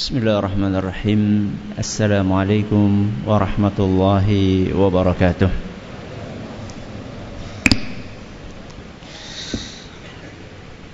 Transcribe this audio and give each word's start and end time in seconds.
بسم 0.00 0.16
الله 0.16 0.38
الرحمن 0.38 0.74
الرحيم 0.80 1.22
السلام 1.78 2.32
عليكم 2.32 2.88
ورحمة 3.28 3.78
الله 3.78 4.28
وبركاته 4.72 5.50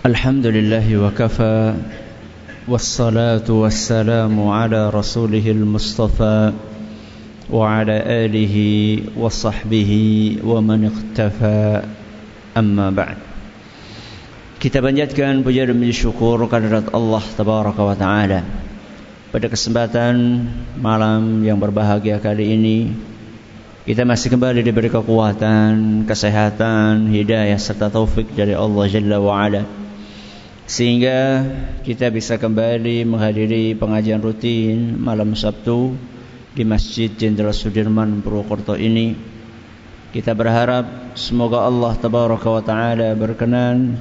الحمد 0.07 0.47
لله 0.47 0.87
وكفى 0.97 1.75
والصلاة 2.69 3.47
والسلام 3.47 4.35
على 4.49 4.91
رسوله 4.91 5.51
المصطفى 5.51 6.53
وعلى 7.51 7.97
آله 8.27 8.57
وصحبه 9.15 9.93
ومن 10.43 10.81
اختفى 10.91 11.83
أما 12.59 12.91
بعد 12.91 13.19
Kita 14.59 14.83
panjatkan 14.83 15.47
puja 15.47 15.63
dan 15.63 15.79
syukur 15.95 16.43
Tabaraka 17.39 17.87
wa 17.87 17.95
Taala. 17.95 18.67
Pada 19.37 19.53
kesempatan 19.53 20.49
malam 20.81 21.45
yang 21.45 21.61
berbahagia 21.61 22.17
kali 22.25 22.57
ini, 22.57 22.89
kita 23.85 24.09
masih 24.09 24.33
kembali 24.33 24.65
diberi 24.65 24.89
kekuatan, 24.89 26.09
kesehatan, 26.09 27.13
hidayah 27.13 27.61
serta 27.61 27.93
taufik 27.93 28.33
dari 28.33 28.57
Allah 28.57 28.89
Jalla 28.89 29.21
wa 29.21 29.37
Ala. 29.37 29.69
Sehingga 30.65 31.45
kita 31.85 32.09
bisa 32.09 32.41
kembali 32.41 33.05
menghadiri 33.05 33.77
pengajian 33.77 34.25
rutin 34.25 34.97
malam 34.97 35.37
Sabtu 35.37 35.93
di 36.57 36.65
Masjid 36.65 37.13
Jenderal 37.13 37.53
Sudirman 37.53 38.25
Purwokerto 38.25 38.73
ini. 38.73 39.21
Kita 40.17 40.33
berharap 40.33 41.13
semoga 41.13 41.69
Allah 41.69 41.93
Tabaraka 41.93 42.49
wa 42.49 42.63
Taala 42.65 43.13
berkenan 43.13 44.01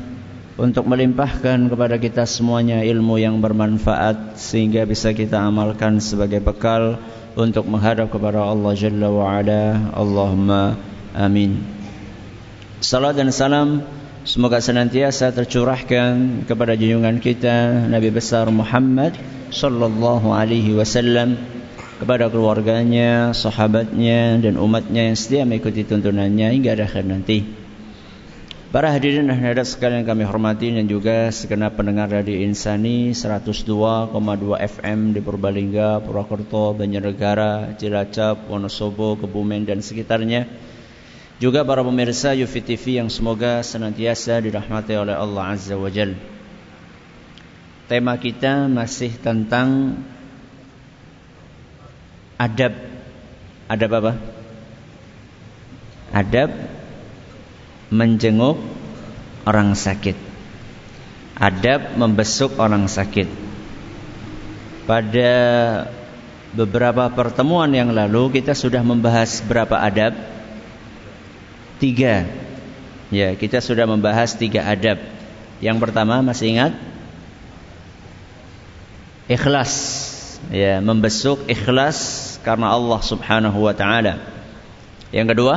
untuk 0.55 0.88
melimpahkan 0.88 1.68
kepada 1.68 2.00
kita 2.00 2.23
semuanya 2.23 2.80
ilmu 2.80 3.20
yang 3.20 3.44
bermanfaat 3.44 4.40
sehingga 4.40 4.88
bisa 4.88 5.12
kita 5.12 5.44
amalkan 5.44 6.00
sebagai 6.00 6.40
bekal 6.40 6.95
untuk 7.36 7.68
menghadap 7.68 8.08
kepada 8.08 8.40
Allah 8.40 8.72
Jalla 8.72 9.12
wa 9.12 9.36
Ala. 9.36 9.92
Allahumma 9.92 10.80
amin. 11.12 11.59
Salam 12.80 13.12
dan 13.12 13.36
salam 13.36 13.84
semoga 14.23 14.64
senantiasa 14.64 15.36
tercurahkan 15.36 16.47
kepada 16.47 16.80
junjungan 16.80 17.19
kita 17.19 17.92
Nabi 17.92 18.16
besar 18.16 18.47
Muhammad 18.47 19.19
sallallahu 19.52 20.31
alaihi 20.31 20.72
wasallam 20.72 21.36
kepada 22.00 22.31
keluarganya, 22.31 23.36
sahabatnya 23.36 24.40
dan 24.40 24.56
umatnya 24.56 25.12
yang 25.12 25.17
setia 25.19 25.44
mengikuti 25.44 25.84
tuntunannya 25.84 26.52
hingga 26.56 26.80
akhir 26.80 27.08
nanti. 27.08 27.64
Para 28.73 28.89
hadirin 28.89 29.30
dan 29.30 29.38
hadirat 29.38 29.69
sekalian 29.69 30.02
kami 30.02 30.25
hormati 30.25 30.73
dan 30.73 30.89
juga 30.89 31.30
segenap 31.30 31.77
pendengar 31.77 32.09
radio 32.09 32.33
Insani 32.33 33.13
102,2 33.13 34.09
FM 34.57 35.13
di 35.13 35.22
Purbalingga, 35.22 36.02
Purwokerto, 36.02 36.73
Banjarnegara, 36.73 37.77
Cilacap, 37.77 38.49
Wonosobo, 38.49 39.22
Kebumen 39.22 39.69
dan 39.69 39.85
sekitarnya. 39.85 40.49
Juga 41.38 41.61
para 41.61 41.85
pemirsa 41.85 42.33
Yufi 42.33 42.66
TV 42.66 42.97
yang 42.97 43.13
semoga 43.13 43.61
senantiasa 43.61 44.41
dirahmati 44.41 44.97
oleh 44.97 45.13
Allah 45.13 45.53
Azza 45.53 45.77
wa 45.77 45.91
Jal. 45.94 46.17
Tema 47.85 48.17
kita 48.17 48.66
masih 48.66 49.13
tentang 49.22 49.94
adab. 52.41 52.73
Adab 53.69 53.91
apa? 53.94 54.13
Adab 56.09 56.50
menjenguk 57.95 58.59
orang 59.47 59.71
sakit. 59.71 60.17
Adab 61.35 61.95
membesuk 61.95 62.59
orang 62.59 62.88
sakit. 62.91 63.27
Pada 64.85 65.31
beberapa 66.55 67.11
pertemuan 67.11 67.67
yang 67.75 67.91
lalu 67.91 68.39
kita 68.39 68.55
sudah 68.55 68.79
membahas 68.83 69.43
berapa 69.43 69.75
adab? 69.79 70.16
Tiga. 71.79 72.23
Ya, 73.11 73.35
kita 73.35 73.59
sudah 73.59 73.84
membahas 73.84 74.35
tiga 74.39 74.63
adab. 74.63 75.00
Yang 75.59 75.78
pertama 75.84 76.23
masih 76.23 76.55
ingat? 76.55 76.73
Ikhlas. 79.28 79.73
Ya, 80.53 80.78
membesuk 80.79 81.50
ikhlas 81.50 82.38
karena 82.45 82.72
Allah 82.72 83.01
Subhanahu 83.01 83.66
wa 83.66 83.73
taala. 83.73 84.22
Yang 85.09 85.35
kedua, 85.35 85.55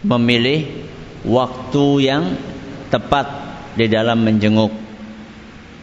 memilih 0.00 0.86
waktu 1.26 1.86
yang 2.00 2.24
tepat 2.88 3.26
di 3.76 3.86
dalam 3.86 4.24
menjenguk. 4.24 4.72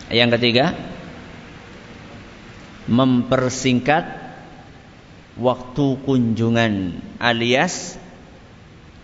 Yang 0.10 0.40
ketiga, 0.40 0.74
mempersingkat 2.88 4.06
waktu 5.38 5.86
kunjungan 6.02 6.98
alias 7.22 8.00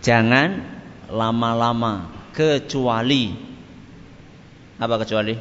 jangan 0.02 0.64
lama-lama 1.06 2.10
kecuali 2.34 3.30
apa 4.74 4.94
kecuali 4.98 5.36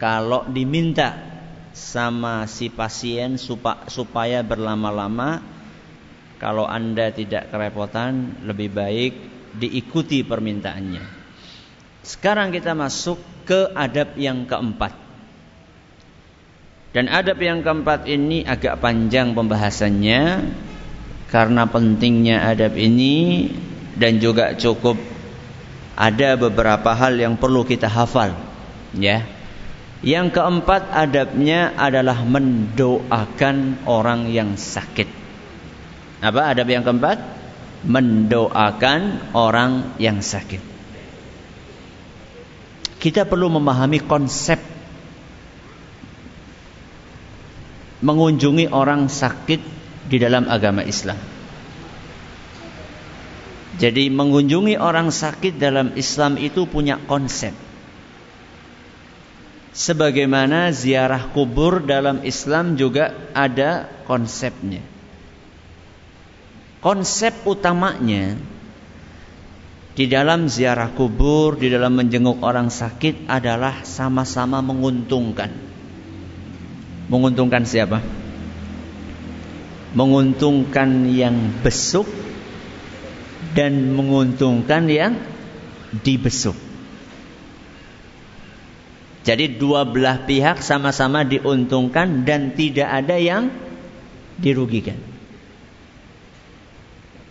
kalau 0.00 0.48
diminta 0.50 1.14
sama 1.70 2.50
si 2.50 2.66
pasien 2.66 3.38
supaya 3.38 4.42
berlama-lama 4.42 5.53
kalau 6.44 6.68
Anda 6.68 7.08
tidak 7.08 7.48
kerepotan, 7.48 8.44
lebih 8.44 8.68
baik 8.68 9.12
diikuti 9.56 10.20
permintaannya. 10.20 11.00
Sekarang 12.04 12.52
kita 12.52 12.76
masuk 12.76 13.16
ke 13.48 13.72
adab 13.72 14.12
yang 14.20 14.44
keempat. 14.44 14.92
Dan 16.92 17.08
adab 17.08 17.40
yang 17.40 17.64
keempat 17.64 18.04
ini 18.12 18.44
agak 18.44 18.76
panjang 18.76 19.32
pembahasannya 19.32 20.52
karena 21.32 21.64
pentingnya 21.64 22.44
adab 22.44 22.76
ini 22.76 23.48
dan 23.96 24.20
juga 24.20 24.52
cukup 24.52 25.00
ada 25.96 26.36
beberapa 26.36 26.92
hal 26.92 27.16
yang 27.16 27.40
perlu 27.40 27.64
kita 27.64 27.88
hafal, 27.88 28.36
ya. 28.92 29.24
Yang 30.04 30.36
keempat 30.36 30.92
adabnya 30.92 31.72
adalah 31.72 32.20
mendoakan 32.20 33.88
orang 33.88 34.28
yang 34.28 34.60
sakit. 34.60 35.23
Apa 36.24 36.56
adab 36.56 36.72
yang 36.72 36.80
keempat? 36.80 37.20
Mendoakan 37.84 39.32
orang 39.36 40.00
yang 40.00 40.24
sakit. 40.24 40.72
Kita 42.96 43.28
perlu 43.28 43.52
memahami 43.52 44.00
konsep 44.00 44.56
mengunjungi 48.00 48.72
orang 48.72 49.12
sakit 49.12 49.60
di 50.08 50.16
dalam 50.16 50.48
agama 50.48 50.80
Islam. 50.80 51.20
Jadi 53.76 54.08
mengunjungi 54.08 54.80
orang 54.80 55.12
sakit 55.12 55.60
dalam 55.60 55.92
Islam 56.00 56.40
itu 56.40 56.64
punya 56.64 56.96
konsep. 57.04 57.52
Sebagaimana 59.74 60.70
ziarah 60.70 61.28
kubur 61.34 61.84
dalam 61.84 62.24
Islam 62.24 62.78
juga 62.78 63.12
ada 63.34 63.90
konsepnya. 64.06 64.93
Konsep 66.84 67.48
utamanya 67.48 68.36
di 69.96 70.04
dalam 70.04 70.52
ziarah 70.52 70.92
kubur, 70.92 71.56
di 71.56 71.72
dalam 71.72 71.96
menjenguk 71.96 72.44
orang 72.44 72.68
sakit 72.68 73.24
adalah 73.24 73.88
sama-sama 73.88 74.60
menguntungkan. 74.60 75.48
Menguntungkan 77.08 77.64
siapa? 77.64 78.04
Menguntungkan 79.96 81.08
yang 81.08 81.56
besuk 81.64 82.04
dan 83.56 83.96
menguntungkan 83.96 84.84
yang 84.84 85.16
dibesuk. 86.04 86.58
Jadi 89.24 89.56
dua 89.56 89.88
belah 89.88 90.28
pihak 90.28 90.60
sama-sama 90.60 91.24
diuntungkan 91.24 92.28
dan 92.28 92.52
tidak 92.52 92.92
ada 92.92 93.16
yang 93.16 93.48
dirugikan. 94.36 95.13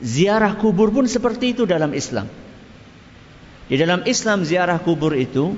Ziarah 0.03 0.59
kubur 0.59 0.91
pun 0.91 1.07
seperti 1.07 1.55
itu 1.55 1.63
dalam 1.63 1.95
Islam. 1.95 2.27
Di 3.71 3.79
dalam 3.79 4.03
Islam 4.03 4.43
ziarah 4.43 4.83
kubur 4.83 5.15
itu 5.15 5.55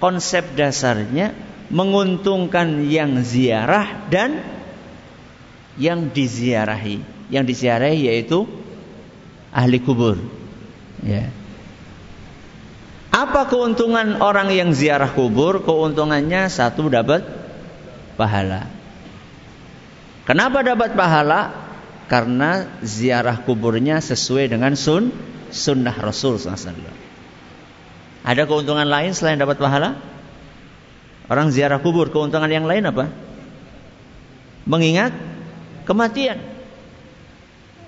konsep 0.00 0.56
dasarnya 0.56 1.36
menguntungkan 1.68 2.88
yang 2.88 3.20
ziarah 3.20 4.08
dan 4.08 4.40
yang 5.76 6.08
diziarahi. 6.08 7.28
Yang 7.28 7.44
diziarahi 7.52 8.08
yaitu 8.08 8.48
ahli 9.52 9.76
kubur. 9.84 10.16
Ya. 11.04 11.28
Apa 13.12 13.44
keuntungan 13.52 14.24
orang 14.24 14.48
yang 14.56 14.72
ziarah 14.72 15.12
kubur? 15.12 15.60
Keuntungannya 15.60 16.48
satu 16.48 16.88
dapat 16.88 17.28
pahala. 18.16 18.64
Kenapa 20.24 20.64
dapat 20.64 20.96
pahala? 20.96 21.52
Karena 22.12 22.68
ziarah 22.84 23.40
kuburnya 23.40 23.96
sesuai 24.04 24.52
dengan 24.52 24.76
sun 24.76 25.08
sunnah 25.48 25.96
Rasul 25.96 26.36
SAW. 26.36 26.76
Ada 28.20 28.44
keuntungan 28.44 28.84
lain 28.84 29.16
selain 29.16 29.40
dapat 29.40 29.56
pahala? 29.56 29.96
Orang 31.32 31.48
ziarah 31.48 31.80
kubur 31.80 32.12
keuntungan 32.12 32.52
yang 32.52 32.68
lain 32.68 32.84
apa? 32.84 33.08
Mengingat 34.68 35.16
kematian. 35.88 36.36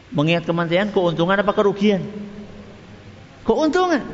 Mengingat 0.09 0.49
kematian 0.49 0.89
keuntungan 0.89 1.45
apa 1.45 1.53
kerugian? 1.53 2.01
Keuntungan. 3.45 4.09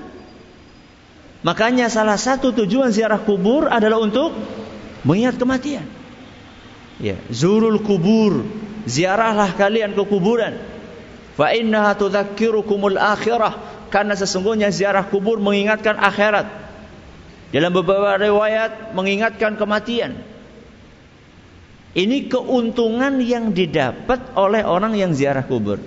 Makanya 1.46 1.86
salah 1.86 2.18
satu 2.18 2.50
tujuan 2.50 2.90
ziarah 2.90 3.22
kubur 3.22 3.70
adalah 3.70 4.02
untuk 4.02 4.34
mengingat 5.06 5.38
kematian. 5.38 5.86
Ya, 6.98 7.14
zurul 7.30 7.78
kubur, 7.78 8.42
ziarahlah 8.86 9.52
kalian 9.56 9.92
ke 9.96 10.02
kuburan. 10.06 10.56
Fa 11.34 11.56
innaha 11.56 11.96
tudzakkirukumul 11.96 13.00
akhirah 13.00 13.56
karena 13.90 14.14
sesungguhnya 14.14 14.70
ziarah 14.70 15.08
kubur 15.08 15.42
mengingatkan 15.42 15.98
akhirat. 15.98 16.46
Dalam 17.50 17.74
beberapa 17.74 18.14
riwayat 18.14 18.94
mengingatkan 18.94 19.58
kematian. 19.58 20.22
Ini 21.90 22.30
keuntungan 22.30 23.18
yang 23.18 23.50
didapat 23.50 24.38
oleh 24.38 24.62
orang 24.62 24.94
yang 24.94 25.10
ziarah 25.10 25.42
kubur. 25.42 25.82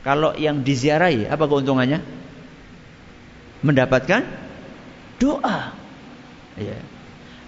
Kalau 0.00 0.32
yang 0.32 0.64
diziarahi, 0.64 1.28
apa 1.28 1.44
keuntungannya? 1.44 2.00
Mendapatkan 3.60 4.24
doa. 5.20 5.76
Ya. 6.56 6.78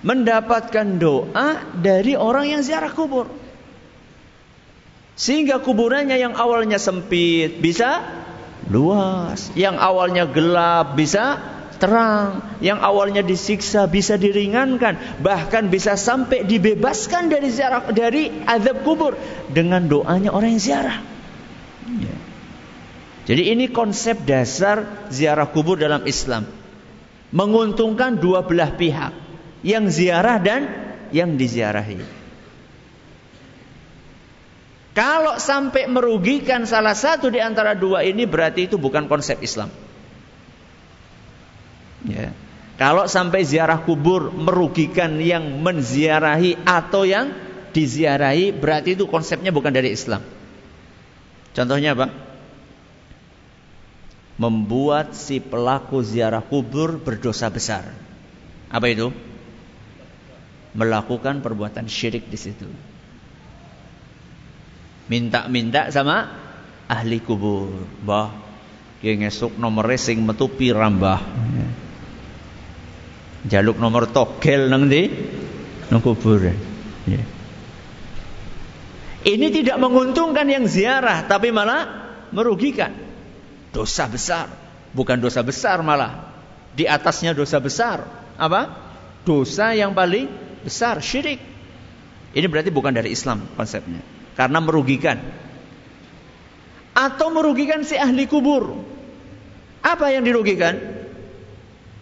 Mendapatkan 0.05 1.00
doa 1.00 1.64
dari 1.73 2.12
orang 2.20 2.52
yang 2.52 2.61
ziarah 2.61 2.93
kubur. 2.93 3.32
Sehingga 5.19 5.59
kuburannya 5.59 6.15
yang 6.15 6.38
awalnya 6.38 6.79
sempit 6.79 7.59
bisa 7.59 8.06
luas. 8.70 9.50
Yang 9.59 9.76
awalnya 9.82 10.31
gelap 10.31 10.94
bisa 10.94 11.43
terang, 11.79 12.43
yang 12.62 12.79
awalnya 12.82 13.23
disiksa 13.26 13.91
bisa 13.91 14.15
diringankan, 14.19 15.23
bahkan 15.23 15.70
bisa 15.70 15.94
sampai 15.94 16.47
dibebaskan 16.47 17.31
dari 17.31 17.49
ziarah 17.50 17.91
dari 17.91 18.31
azab 18.47 18.82
kubur 18.87 19.15
dengan 19.50 19.87
doanya 19.87 20.35
orang 20.35 20.59
yang 20.59 20.62
ziarah. 20.62 20.99
Ya. 21.99 22.17
Jadi 23.31 23.43
ini 23.55 23.71
konsep 23.71 24.23
dasar 24.26 25.06
ziarah 25.11 25.50
kubur 25.50 25.79
dalam 25.79 26.06
Islam. 26.06 26.47
Menguntungkan 27.31 28.19
dua 28.19 28.47
belah 28.47 28.75
pihak, 28.75 29.12
yang 29.62 29.87
ziarah 29.91 30.41
dan 30.43 30.62
yang 31.14 31.38
diziarahi. 31.38 32.18
Kalau 34.99 35.39
sampai 35.39 35.87
merugikan 35.87 36.67
salah 36.67 36.99
satu 36.99 37.31
di 37.31 37.39
antara 37.39 37.79
dua 37.79 38.03
ini 38.03 38.27
berarti 38.27 38.67
itu 38.67 38.83
bukan 38.83 39.06
konsep 39.06 39.39
Islam. 39.39 39.71
Ya. 42.03 42.35
Kalau 42.75 43.06
sampai 43.06 43.47
ziarah 43.47 43.79
kubur 43.87 44.35
merugikan 44.35 45.23
yang 45.23 45.62
menziarahi 45.62 46.59
atau 46.67 47.06
yang 47.06 47.31
diziarahi, 47.71 48.50
berarti 48.50 48.99
itu 48.99 49.06
konsepnya 49.06 49.55
bukan 49.55 49.71
dari 49.71 49.95
Islam. 49.95 50.27
Contohnya 51.55 51.95
apa? 51.95 52.11
Membuat 54.35 55.15
si 55.15 55.39
pelaku 55.39 56.03
ziarah 56.03 56.43
kubur 56.43 56.99
berdosa 56.99 57.47
besar. 57.55 57.87
Apa 58.67 58.91
itu? 58.91 59.15
Melakukan 60.75 61.39
perbuatan 61.39 61.87
syirik 61.87 62.27
di 62.27 62.39
situ. 62.39 62.67
Minta-minta 65.08 65.88
sama 65.88 66.28
ahli 66.88 67.19
kubur. 67.25 67.72
Bah, 68.05 68.32
dia 69.00 69.16
ngesuk 69.16 69.56
nomor 69.56 69.88
racing 69.88 70.20
metu 70.20 70.49
pirambah. 70.52 71.20
Ya 71.56 71.69
jaluk 73.46 73.78
nomor 73.78 74.10
togel 74.10 74.66
nang 74.66 74.90
di 74.90 75.06
nang 75.88 76.02
kuburan 76.02 76.58
ya. 77.06 77.22
ini 79.25 79.46
tidak 79.55 79.78
menguntungkan 79.78 80.44
yang 80.50 80.66
ziarah 80.66 81.22
tapi 81.25 81.54
malah 81.54 82.11
merugikan. 82.34 82.93
Dosa 83.69 84.08
besar. 84.08 84.49
Bukan 84.96 85.20
dosa 85.20 85.44
besar 85.44 85.84
malah. 85.84 86.32
Di 86.72 86.88
atasnya 86.88 87.37
dosa 87.37 87.61
besar. 87.61 88.02
Apa? 88.40 88.72
Dosa 89.22 89.76
yang 89.76 89.93
paling 89.93 90.26
besar 90.64 90.99
syirik. 91.04 91.38
Ini 92.32 92.46
berarti 92.49 92.72
bukan 92.72 92.93
dari 92.96 93.12
Islam 93.12 93.44
konsepnya 93.54 94.18
karena 94.38 94.62
merugikan 94.62 95.19
atau 96.94 97.29
merugikan 97.35 97.82
si 97.82 97.99
ahli 97.99 98.31
kubur 98.31 98.79
apa 99.82 100.14
yang 100.14 100.23
dirugikan 100.23 100.99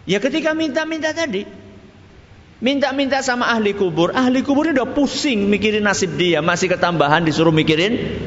Ya 0.07 0.23
ketika 0.23 0.55
minta-minta 0.55 1.11
tadi. 1.11 1.43
Minta-minta 2.57 3.21
sama 3.21 3.51
ahli 3.51 3.75
kubur. 3.75 4.15
Ahli 4.15 4.41
kubur 4.41 4.65
ini 4.65 4.73
udah 4.79 4.89
pusing 4.95 5.51
mikirin 5.51 5.83
nasib 5.83 6.15
dia. 6.15 6.39
Masih 6.39 6.71
ketambahan 6.71 7.27
disuruh 7.27 7.51
mikirin 7.51 8.17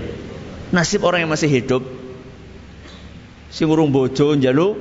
nasib 0.70 1.02
orang 1.02 1.24
yang 1.24 1.32
masih 1.32 1.48
hidup. 1.48 1.82
Si 3.50 3.66
urung 3.66 3.90
bojo 3.90 4.36
njaluk 4.38 4.76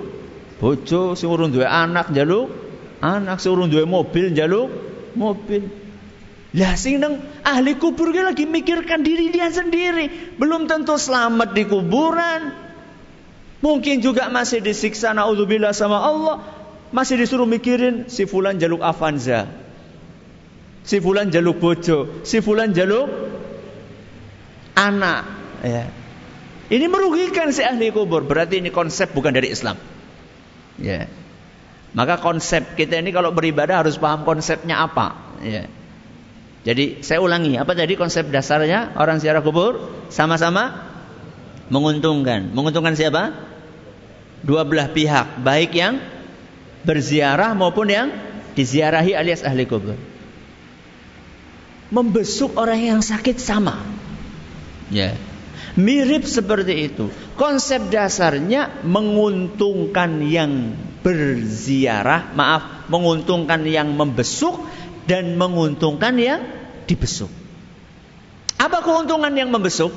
bojo, 0.59 1.15
si 1.17 1.25
urung 1.25 1.49
duwe 1.49 1.65
anak 1.65 2.11
njaluk 2.13 2.51
anak, 3.01 3.41
si 3.41 3.47
urung 3.49 3.71
duwe 3.71 3.87
mobil 3.87 4.35
njaluk 4.35 4.69
mobil. 5.17 5.65
Lah 6.49 6.73
sing 6.73 6.97
nang 6.97 7.21
ahli 7.45 7.77
kubur 7.77 8.09
dia 8.09 8.25
lagi 8.25 8.49
mikirkan 8.49 9.05
diri 9.05 9.29
dia 9.29 9.53
sendiri, 9.53 10.37
belum 10.41 10.65
tentu 10.65 10.97
selamat 10.97 11.53
di 11.53 11.63
kuburan. 11.69 12.41
Mungkin 13.59 14.01
juga 14.01 14.31
masih 14.33 14.63
disiksa 14.63 15.13
naudzubillah 15.13 15.75
sama 15.75 16.01
Allah. 16.01 16.41
Masih 16.89 17.21
disuruh 17.21 17.45
mikirin 17.45 18.09
si 18.09 18.25
fulan 18.25 18.57
jaluk 18.57 18.81
Avanza. 18.81 19.45
Si 20.81 20.97
fulan 20.97 21.29
jaluk 21.29 21.61
bojo, 21.61 22.25
si 22.25 22.41
fulan 22.41 22.73
jaluk 22.73 23.05
anak, 24.73 25.21
ya. 25.61 25.85
Ini 26.69 26.85
merugikan 26.89 27.53
si 27.53 27.61
ahli 27.61 27.93
kubur. 27.93 28.25
Berarti 28.25 28.57
ini 28.57 28.73
konsep 28.73 29.13
bukan 29.13 29.33
dari 29.37 29.53
Islam. 29.53 29.77
Ya. 30.81 31.05
Maka 31.93 32.21
konsep 32.21 32.77
kita 32.77 33.01
ini 33.01 33.09
kalau 33.09 33.33
beribadah 33.33 33.85
harus 33.85 33.97
paham 33.97 34.21
konsepnya 34.25 34.81
apa. 34.81 35.37
Ya. 35.41 35.65
Jadi 36.59 36.99
saya 37.07 37.23
ulangi, 37.23 37.55
apa 37.55 37.71
tadi 37.71 37.95
konsep 37.95 38.27
dasarnya 38.27 38.99
orang 38.99 39.23
ziarah 39.23 39.39
kubur 39.39 39.79
sama-sama 40.11 40.91
menguntungkan. 41.71 42.51
Menguntungkan 42.51 42.99
siapa? 42.99 43.31
Dua 44.43 44.67
belah 44.67 44.91
pihak, 44.91 45.39
baik 45.39 45.71
yang 45.75 46.03
berziarah 46.83 47.55
maupun 47.55 47.87
yang 47.87 48.07
diziarahi 48.59 49.15
alias 49.15 49.43
ahli 49.47 49.63
kubur. 49.63 49.95
Membesuk 51.89 52.59
orang 52.59 52.79
yang 52.83 52.99
sakit 53.01 53.39
sama. 53.39 53.79
Ya. 54.93 55.15
Mirip 55.79 56.27
seperti 56.27 56.91
itu. 56.91 57.07
Konsep 57.39 57.87
dasarnya 57.87 58.83
menguntungkan 58.83 60.19
yang 60.27 60.75
berziarah, 60.99 62.35
maaf, 62.35 62.89
menguntungkan 62.91 63.63
yang 63.63 63.95
membesuk 63.95 64.59
dan 65.07 65.39
menguntungkan 65.39 66.19
yang 66.19 66.58
dibesuk. 66.89 67.29
Apa 68.57 68.81
keuntungan 68.81 69.29
yang 69.37 69.53
membesuk? 69.53 69.93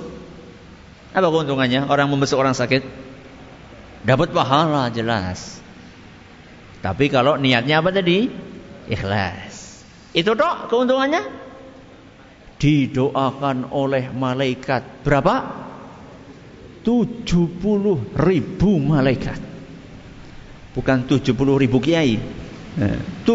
Apa 1.17 1.27
keuntungannya? 1.33 1.89
Orang 1.89 2.13
membesuk 2.13 2.37
orang 2.37 2.53
sakit 2.53 2.85
dapat 4.05 4.31
pahala 4.37 4.93
jelas. 4.93 5.59
Tapi 6.85 7.09
kalau 7.09 7.41
niatnya 7.41 7.81
apa 7.81 7.91
tadi? 7.95 8.29
Ikhlas. 8.91 9.83
Itu 10.13 10.37
dok 10.37 10.69
keuntungannya? 10.69 11.23
Didoakan 12.61 13.73
oleh 13.73 14.13
malaikat. 14.13 15.03
Berapa? 15.03 15.65
70 16.83 17.47
ribu 18.19 18.71
malaikat. 18.83 19.41
Bukan 20.75 20.99
70 21.07 21.63
ribu 21.63 21.79
kiai. 21.79 22.19
70 22.79 23.27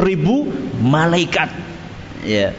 ribu 0.00 0.48
malaikat. 0.80 1.50
Ya. 2.24 2.56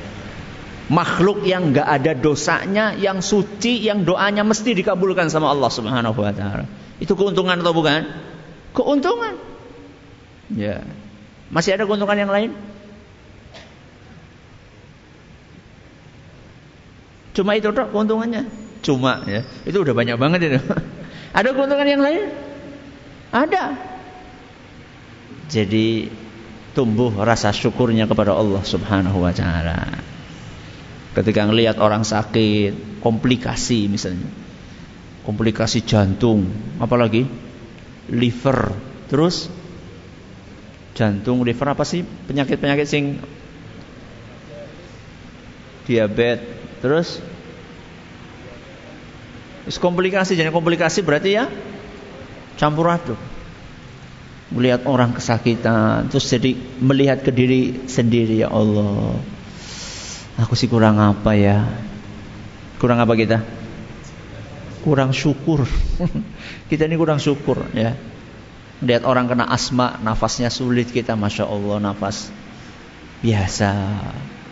Makhluk 0.91 1.47
yang 1.47 1.71
nggak 1.71 1.87
ada 1.87 2.11
dosanya, 2.11 2.91
yang 2.99 3.23
suci, 3.23 3.87
yang 3.87 4.03
doanya 4.03 4.43
mesti 4.43 4.75
dikabulkan 4.75 5.31
sama 5.31 5.47
Allah 5.47 5.71
Subhanahu 5.71 6.19
wa 6.19 6.33
taala. 6.35 6.67
Itu 6.99 7.15
keuntungan 7.15 7.55
atau 7.63 7.71
bukan? 7.71 8.03
Keuntungan. 8.75 9.39
Ya. 10.51 10.83
Masih 11.47 11.79
ada 11.79 11.87
keuntungan 11.87 12.19
yang 12.19 12.31
lain? 12.31 12.51
Cuma 17.33 17.55
itu 17.55 17.71
dok 17.71 17.89
keuntungannya. 17.95 18.43
Cuma 18.83 19.23
ya. 19.25 19.47
Itu 19.63 19.81
udah 19.81 19.95
banyak 19.95 20.17
banget 20.19 20.39
itu. 20.51 20.59
ada 21.39 21.49
keuntungan 21.55 21.87
yang 21.87 22.03
lain? 22.03 22.27
Ada. 23.31 23.73
Jadi 25.47 26.11
tumbuh 26.77 27.13
rasa 27.23 27.55
syukurnya 27.55 28.05
kepada 28.05 28.35
Allah 28.35 28.61
Subhanahu 28.61 29.23
wa 29.23 29.33
taala. 29.33 30.12
Ketika 31.13 31.45
ngelihat 31.45 31.77
orang 31.77 32.01
sakit, 32.01 32.99
komplikasi 33.05 33.85
misalnya. 33.85 34.25
Komplikasi 35.21 35.85
jantung, 35.85 36.49
apalagi? 36.81 37.29
Liver, 38.09 38.73
terus? 39.07 39.47
Jantung, 40.97 41.45
liver 41.45 41.67
apa 41.69 41.85
sih? 41.85 42.01
Penyakit-penyakit 42.01 42.87
sing 42.89 43.21
diabetes, 45.85 46.43
terus? 46.81 47.09
Is 49.63 49.79
komplikasi 49.79 50.35
jadi 50.35 50.51
komplikasi 50.51 51.05
berarti 51.05 51.39
ya? 51.39 51.47
Campur 52.59 52.91
aduk. 52.91 53.19
Melihat 54.51 54.85
orang 54.85 55.15
kesakitan, 55.15 56.11
terus 56.11 56.27
jadi 56.27 56.57
melihat 56.83 57.23
ke 57.23 57.31
diri 57.31 57.87
sendiri 57.87 58.43
ya 58.43 58.51
Allah. 58.51 59.17
Aku 60.41 60.57
sih 60.57 60.65
kurang 60.65 60.97
apa 60.97 61.37
ya? 61.37 61.69
Kurang 62.81 62.97
apa 62.97 63.13
kita? 63.13 63.45
Kurang 64.81 65.13
syukur. 65.13 65.63
kita 66.69 66.89
ini 66.89 66.97
kurang 66.97 67.21
syukur 67.21 67.69
ya. 67.77 67.93
Lihat 68.83 69.07
orang 69.07 69.31
kena 69.31 69.47
asma, 69.47 69.95
nafasnya 70.01 70.51
sulit 70.51 70.91
kita, 70.91 71.15
masya 71.15 71.47
Allah 71.47 71.79
nafas 71.79 72.27
biasa, 73.23 73.71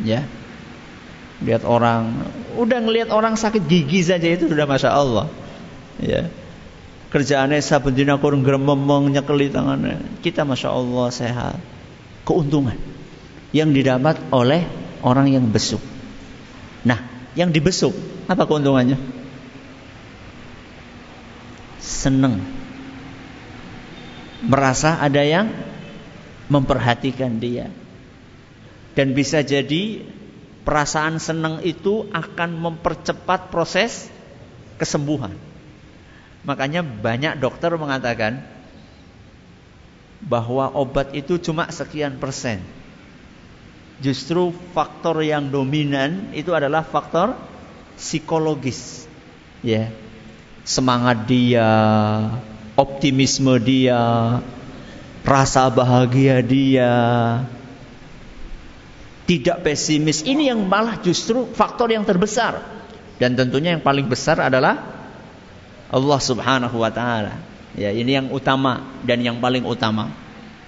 ya. 0.08 0.24
Lihat 1.44 1.68
orang, 1.68 2.32
udah 2.56 2.80
ngelihat 2.80 3.12
orang 3.12 3.36
sakit 3.36 3.68
gigi 3.68 4.08
saja 4.08 4.32
itu 4.32 4.48
sudah 4.48 4.64
masya 4.64 4.96
Allah, 4.96 5.28
ya. 6.00 6.32
Kerjaannya 7.12 7.60
saben 7.60 7.92
dina 7.92 8.16
kurang 8.16 8.40
grememeng 8.40 9.12
nyekeli 9.12 9.52
tangannya. 9.52 10.00
Kita 10.24 10.48
masya 10.48 10.72
Allah 10.72 11.12
sehat. 11.12 11.60
Keuntungan 12.24 12.80
yang 13.52 13.76
didapat 13.76 14.16
oleh 14.32 14.64
orang 15.01 15.29
yang 15.29 15.46
besuk. 15.50 15.81
Nah, 16.81 16.98
yang 17.38 17.53
dibesuk 17.53 17.93
apa 18.25 18.46
keuntungannya? 18.46 18.98
Seneng 21.81 22.41
merasa 24.41 24.98
ada 24.98 25.22
yang 25.22 25.53
memperhatikan 26.50 27.38
dia. 27.38 27.70
Dan 28.91 29.15
bisa 29.15 29.39
jadi 29.39 30.03
perasaan 30.67 31.15
senang 31.22 31.63
itu 31.63 32.12
akan 32.12 32.60
mempercepat 32.60 33.48
proses 33.53 34.12
kesembuhan. 34.75 35.31
Makanya 36.43 36.84
banyak 36.84 37.39
dokter 37.39 37.72
mengatakan 37.77 38.43
bahwa 40.22 40.70
obat 40.75 41.15
itu 41.15 41.39
cuma 41.39 41.72
sekian 41.72 42.20
persen. 42.20 42.60
Justru 44.01 44.50
faktor 44.74 45.22
yang 45.22 45.53
dominan 45.53 46.34
itu 46.34 46.50
adalah 46.58 46.81
faktor 46.81 47.38
psikologis. 47.96 49.05
Ya. 49.62 49.93
Semangat 50.65 51.25
dia, 51.25 51.70
optimisme 52.77 53.58
dia, 53.62 54.01
rasa 55.25 55.70
bahagia 55.70 56.41
dia, 56.41 56.93
tidak 59.25 59.63
pesimis. 59.63 60.27
Ini 60.27 60.51
yang 60.51 60.60
malah 60.67 61.00
justru 61.00 61.48
faktor 61.55 61.88
yang 61.93 62.03
terbesar. 62.03 62.62
Dan 63.22 63.38
tentunya 63.38 63.77
yang 63.77 63.86
paling 63.86 64.10
besar 64.10 64.41
adalah 64.41 64.81
Allah 65.88 66.20
Subhanahu 66.20 66.75
wa 66.81 66.91
taala. 66.91 67.38
Ya, 67.77 67.93
ini 67.96 68.17
yang 68.17 68.27
utama 68.34 68.84
dan 69.05 69.24
yang 69.24 69.39
paling 69.39 69.63
utama. 69.63 70.12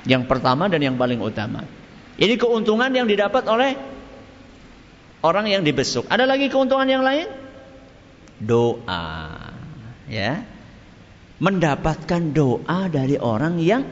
Yang 0.08 0.32
pertama 0.32 0.72
dan 0.72 0.80
yang 0.80 0.96
paling 0.96 1.20
utama. 1.20 1.68
Ini 2.18 2.38
keuntungan 2.38 2.94
yang 2.94 3.10
didapat 3.10 3.46
oleh 3.50 3.74
orang 5.26 5.50
yang 5.50 5.66
dibesuk. 5.66 6.06
Ada 6.10 6.30
lagi 6.30 6.50
keuntungan 6.50 6.86
yang 6.86 7.02
lain? 7.02 7.26
Doa. 8.38 9.50
Ya 10.06 10.54
mendapatkan 11.44 12.32
doa 12.32 12.88
dari 12.88 13.20
orang 13.20 13.60
yang 13.60 13.84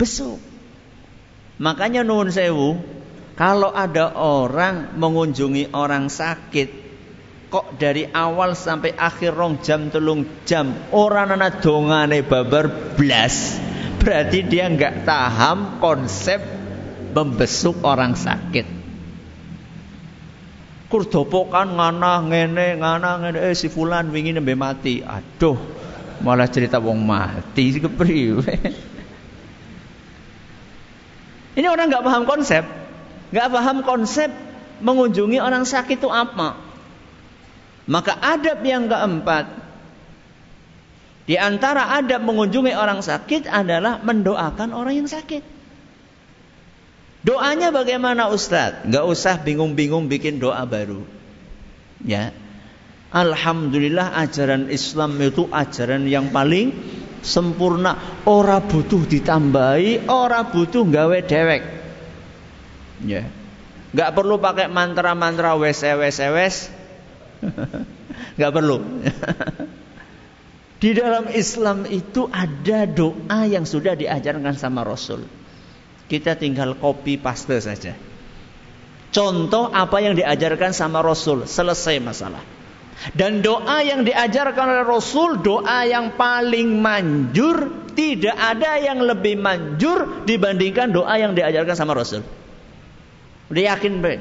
besuk. 0.00 0.40
Makanya 1.60 2.00
nuwun 2.00 2.32
sewu, 2.32 2.80
kalau 3.36 3.68
ada 3.68 4.16
orang 4.16 4.96
mengunjungi 4.96 5.76
orang 5.76 6.08
sakit, 6.08 6.68
kok 7.52 7.76
dari 7.76 8.08
awal 8.08 8.56
sampai 8.56 8.96
akhir 8.96 9.36
rong 9.36 9.60
jam 9.60 9.92
telung 9.92 10.24
jam 10.48 10.72
orang 10.96 11.36
anak 11.36 11.60
dongane 11.60 12.24
babar 12.24 12.96
blas, 12.96 13.60
berarti 14.00 14.48
dia 14.48 14.70
nggak 14.72 15.04
paham 15.04 15.82
konsep 15.84 16.57
membesuk 17.18 17.82
orang 17.82 18.14
sakit. 18.14 18.66
Kurdopokan 20.88 21.74
ngana 21.74 22.22
ngene 22.30 22.78
ngana 22.78 23.10
ngene. 23.20 23.38
Eh 23.50 23.54
si 23.58 23.66
fulan 23.66 24.08
wingi 24.14 24.32
nembe 24.32 24.54
mati. 24.54 25.02
Aduh, 25.02 25.58
malah 26.22 26.46
cerita 26.46 26.78
wong 26.78 27.02
mati 27.02 27.76
kepriwe. 27.76 28.54
Ini 31.58 31.66
orang 31.66 31.90
nggak 31.90 32.06
paham 32.06 32.24
konsep. 32.24 32.62
Nggak 33.34 33.48
paham 33.50 33.78
konsep 33.82 34.30
mengunjungi 34.78 35.42
orang 35.42 35.66
sakit 35.66 35.98
itu 35.98 36.08
apa. 36.08 36.54
Maka 37.90 38.14
adab 38.14 38.62
yang 38.62 38.86
keempat 38.86 39.48
di 41.28 41.36
antara 41.36 41.92
adab 41.92 42.24
mengunjungi 42.24 42.72
orang 42.72 43.04
sakit 43.04 43.48
adalah 43.48 44.00
mendoakan 44.00 44.72
orang 44.72 45.04
yang 45.04 45.08
sakit 45.08 45.57
doanya 47.22 47.74
bagaimana 47.74 48.30
Ustadz 48.30 48.86
nggak 48.86 49.04
usah 49.06 49.40
bingung-bingung 49.42 50.06
bikin 50.06 50.38
doa 50.38 50.62
baru 50.68 51.02
ya 52.04 52.30
Alhamdulillah 53.08 54.20
ajaran 54.20 54.68
Islam 54.68 55.16
itu 55.16 55.48
ajaran 55.48 56.04
yang 56.04 56.28
paling 56.28 56.76
sempurna. 57.24 57.96
Ora 58.28 58.60
butuh 58.60 59.00
ditambahi, 59.08 60.12
ora 60.12 60.44
butuh 60.44 60.84
gawe 60.84 61.18
dewek. 61.24 61.62
Ya. 63.08 63.24
Gak 63.96 64.12
perlu 64.12 64.36
pakai 64.36 64.68
mantra-mantra 64.68 65.56
wes 65.56 65.80
wes 65.80 66.20
wes. 66.20 66.56
Gak 68.40 68.52
perlu. 68.52 68.84
Di 70.84 70.94
dalam 70.94 71.32
Islam 71.32 71.88
itu 71.88 72.28
ada 72.28 72.84
doa 72.84 73.48
yang 73.48 73.64
sudah 73.64 73.96
diajarkan 73.96 74.54
sama 74.54 74.84
Rasul. 74.84 75.24
Kita 76.08 76.34
tinggal 76.34 76.80
copy 76.80 77.20
paste 77.20 77.60
saja. 77.60 77.92
Contoh 79.08 79.72
apa 79.72 80.00
yang 80.04 80.16
diajarkan 80.16 80.72
sama 80.72 81.00
Rasul, 81.04 81.44
selesai 81.44 82.00
masalah. 82.00 82.40
Dan 83.14 83.40
doa 83.46 83.78
yang 83.86 84.02
diajarkan 84.02 84.64
oleh 84.74 84.84
Rasul, 84.84 85.38
doa 85.38 85.86
yang 85.86 86.18
paling 86.18 86.82
manjur, 86.82 87.88
tidak 87.94 88.34
ada 88.34 88.74
yang 88.82 88.98
lebih 89.00 89.38
manjur 89.38 90.26
dibandingkan 90.26 90.90
doa 90.90 91.14
yang 91.14 91.32
diajarkan 91.32 91.76
sama 91.78 91.94
Rasul. 91.94 92.26
Udah 93.48 93.62
yakin, 93.74 94.02
Bre? 94.02 94.16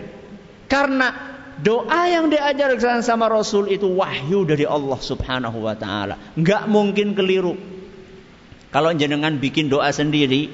Karena 0.69 1.09
doa 1.57 2.01
yang 2.05 2.29
diajarkan 2.29 3.01
sama 3.01 3.27
Rasul 3.27 3.73
itu 3.73 3.89
wahyu 3.97 4.45
dari 4.45 4.63
Allah 4.63 4.99
Subhanahu 5.01 5.57
wa 5.65 5.73
taala. 5.73 6.15
Enggak 6.37 6.69
mungkin 6.69 7.17
keliru. 7.17 7.57
Kalau 8.69 8.93
jenengan 8.93 9.41
bikin 9.41 9.73
doa 9.73 9.89
sendiri, 9.89 10.53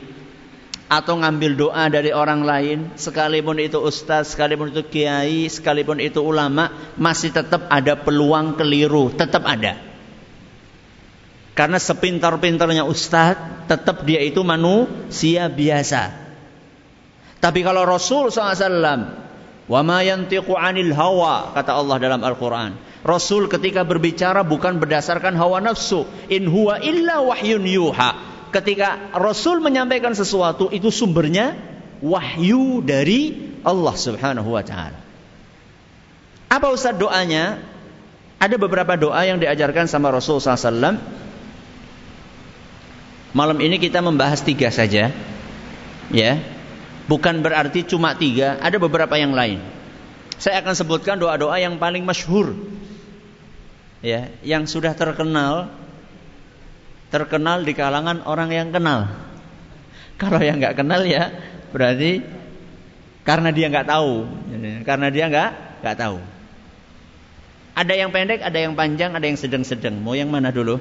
atau 0.92 1.18
ngambil 1.18 1.52
doa 1.58 1.86
dari 1.88 2.12
orang 2.12 2.44
lain, 2.44 2.78
sekalipun 3.00 3.58
itu 3.58 3.80
ustaz, 3.80 4.36
sekalipun 4.36 4.70
itu 4.70 4.84
kiai, 4.86 5.48
sekalipun 5.48 5.98
itu 6.04 6.20
ulama, 6.20 6.94
masih 7.00 7.32
tetap 7.32 7.66
ada 7.72 7.96
peluang 7.98 8.60
keliru, 8.60 9.10
tetap 9.14 9.48
ada. 9.48 9.80
Karena 11.54 11.78
sepintar-pintarnya 11.78 12.84
ustaz, 12.84 13.38
tetap 13.70 14.04
dia 14.04 14.22
itu 14.22 14.42
manusia 14.42 15.46
biasa. 15.50 16.14
Tapi 17.38 17.60
kalau 17.62 17.86
Rasul 17.86 18.34
SAW, 18.34 19.00
wa 19.70 19.82
ma 19.86 20.00
yantiqu 20.02 20.54
anil 20.58 20.92
hawa, 20.96 21.54
kata 21.54 21.72
Allah 21.78 21.96
dalam 22.02 22.22
Al-Quran. 22.24 22.72
Rasul 23.04 23.52
ketika 23.52 23.84
berbicara 23.84 24.48
bukan 24.48 24.80
berdasarkan 24.80 25.36
hawa 25.36 25.60
nafsu, 25.60 26.08
in 26.32 26.48
huwa 26.48 26.80
illa 26.80 27.20
wahyun 27.20 27.68
yuha 27.68 28.33
ketika 28.54 29.12
Rasul 29.18 29.60
menyampaikan 29.60 30.14
sesuatu 30.14 30.70
itu 30.70 30.94
sumbernya 30.94 31.58
wahyu 32.00 32.86
dari 32.86 33.52
Allah 33.66 33.96
Subhanahu 33.98 34.54
wa 34.54 34.62
taala. 34.62 35.00
Apa 36.54 36.70
Ustaz 36.70 36.94
doanya? 36.94 37.58
Ada 38.38 38.60
beberapa 38.60 38.94
doa 39.00 39.24
yang 39.24 39.40
diajarkan 39.40 39.88
sama 39.88 40.12
Rasul 40.12 40.38
SAW. 40.38 41.00
Malam 43.34 43.58
ini 43.64 43.82
kita 43.82 44.04
membahas 44.04 44.46
tiga 44.46 44.70
saja, 44.70 45.10
ya. 46.14 46.34
Bukan 47.10 47.42
berarti 47.42 47.88
cuma 47.88 48.14
tiga, 48.14 48.60
ada 48.62 48.78
beberapa 48.78 49.16
yang 49.18 49.34
lain. 49.34 49.64
Saya 50.38 50.60
akan 50.60 50.76
sebutkan 50.76 51.18
doa-doa 51.18 51.56
yang 51.58 51.80
paling 51.80 52.04
masyhur, 52.04 52.54
ya, 54.04 54.30
yang 54.44 54.68
sudah 54.68 54.92
terkenal 54.94 55.72
terkenal 57.14 57.62
di 57.62 57.78
kalangan 57.78 58.26
orang 58.26 58.50
yang 58.50 58.74
kenal. 58.74 59.06
Kalau 60.18 60.42
yang 60.42 60.58
nggak 60.58 60.82
kenal 60.82 61.06
ya 61.06 61.30
berarti 61.70 62.26
karena 63.22 63.54
dia 63.54 63.70
nggak 63.70 63.86
tahu, 63.86 64.26
karena 64.82 65.08
dia 65.14 65.30
nggak 65.30 65.50
nggak 65.86 65.98
tahu. 66.02 66.18
Ada 67.74 67.94
yang 67.98 68.10
pendek, 68.14 68.42
ada 68.42 68.58
yang 68.58 68.74
panjang, 68.74 69.14
ada 69.14 69.26
yang 69.26 69.38
sedang-sedang. 69.38 69.98
Mau 69.98 70.14
yang 70.14 70.30
mana 70.30 70.50
dulu? 70.54 70.78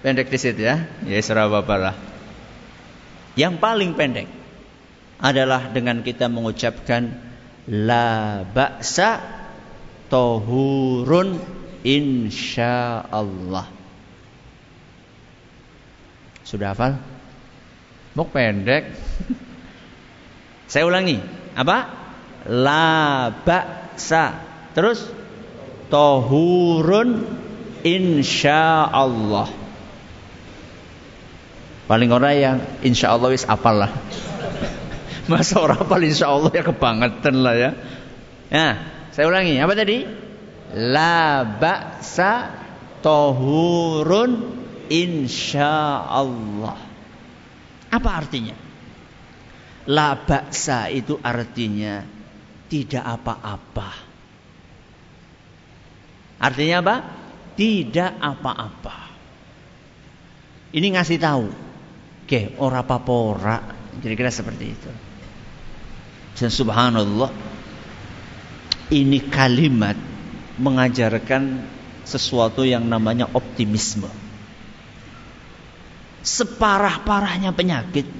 Pendek 0.00 0.32
di 0.32 0.38
situ 0.40 0.64
ya. 0.64 0.88
Ya 1.04 1.20
serah 1.20 1.48
bapak. 1.52 1.96
Yang 3.36 3.60
paling 3.60 3.92
pendek 3.92 4.28
adalah 5.20 5.68
dengan 5.68 6.00
kita 6.00 6.32
mengucapkan 6.32 7.12
la 7.68 8.40
ba'sa 8.48 9.20
tohurun 10.08 11.36
insyaallah. 11.84 13.75
Sudah 16.46 16.78
hafal? 16.78 16.94
Mau 18.14 18.22
pendek. 18.30 18.94
Saya 20.70 20.86
ulangi. 20.86 21.18
Apa? 21.58 21.78
La 22.46 23.34
ba'sa. 23.34 24.38
Terus 24.70 25.10
tohurun 25.90 27.26
insyaallah. 27.82 29.48
Paling 31.90 32.10
orang 32.14 32.34
yang 32.38 32.56
insyaallah 32.86 33.34
wis 33.34 33.46
apal 33.50 33.82
lah. 33.82 33.90
Masa 35.30 35.58
orang 35.58 35.82
apal 35.82 35.98
insyaallah 35.98 36.54
ya 36.54 36.62
kebangetan 36.62 37.42
lah 37.42 37.54
ya. 37.58 37.70
Nah, 38.54 38.72
saya 39.10 39.26
ulangi. 39.26 39.58
Apa 39.58 39.74
tadi? 39.74 40.06
La 40.78 41.42
ba'sa 41.42 42.54
tohurun 44.86 45.26
insyaallah. 45.26 46.78
Apa 47.90 48.10
artinya? 48.10 48.54
La 49.86 50.18
ba'sa 50.18 50.90
itu 50.90 51.18
artinya 51.22 52.02
tidak 52.66 53.04
apa-apa. 53.06 53.90
Artinya 56.42 56.76
apa? 56.82 56.96
Tidak 57.54 58.12
apa-apa. 58.18 58.96
Ini 60.74 60.86
ngasih 60.98 61.18
tahu. 61.22 61.46
Oke, 62.26 62.58
ora 62.58 62.82
apa-apa 62.82 63.12
ora. 63.14 63.58
Kira-kira 64.02 64.28
seperti 64.28 64.64
itu. 64.66 64.90
Dan 66.36 66.50
subhanallah 66.52 67.30
ini 68.92 69.24
kalimat 69.30 69.96
mengajarkan 70.60 71.64
sesuatu 72.04 72.66
yang 72.66 72.84
namanya 72.84 73.30
optimisme 73.32 74.25
separah-parahnya 76.26 77.54
penyakit 77.54 78.10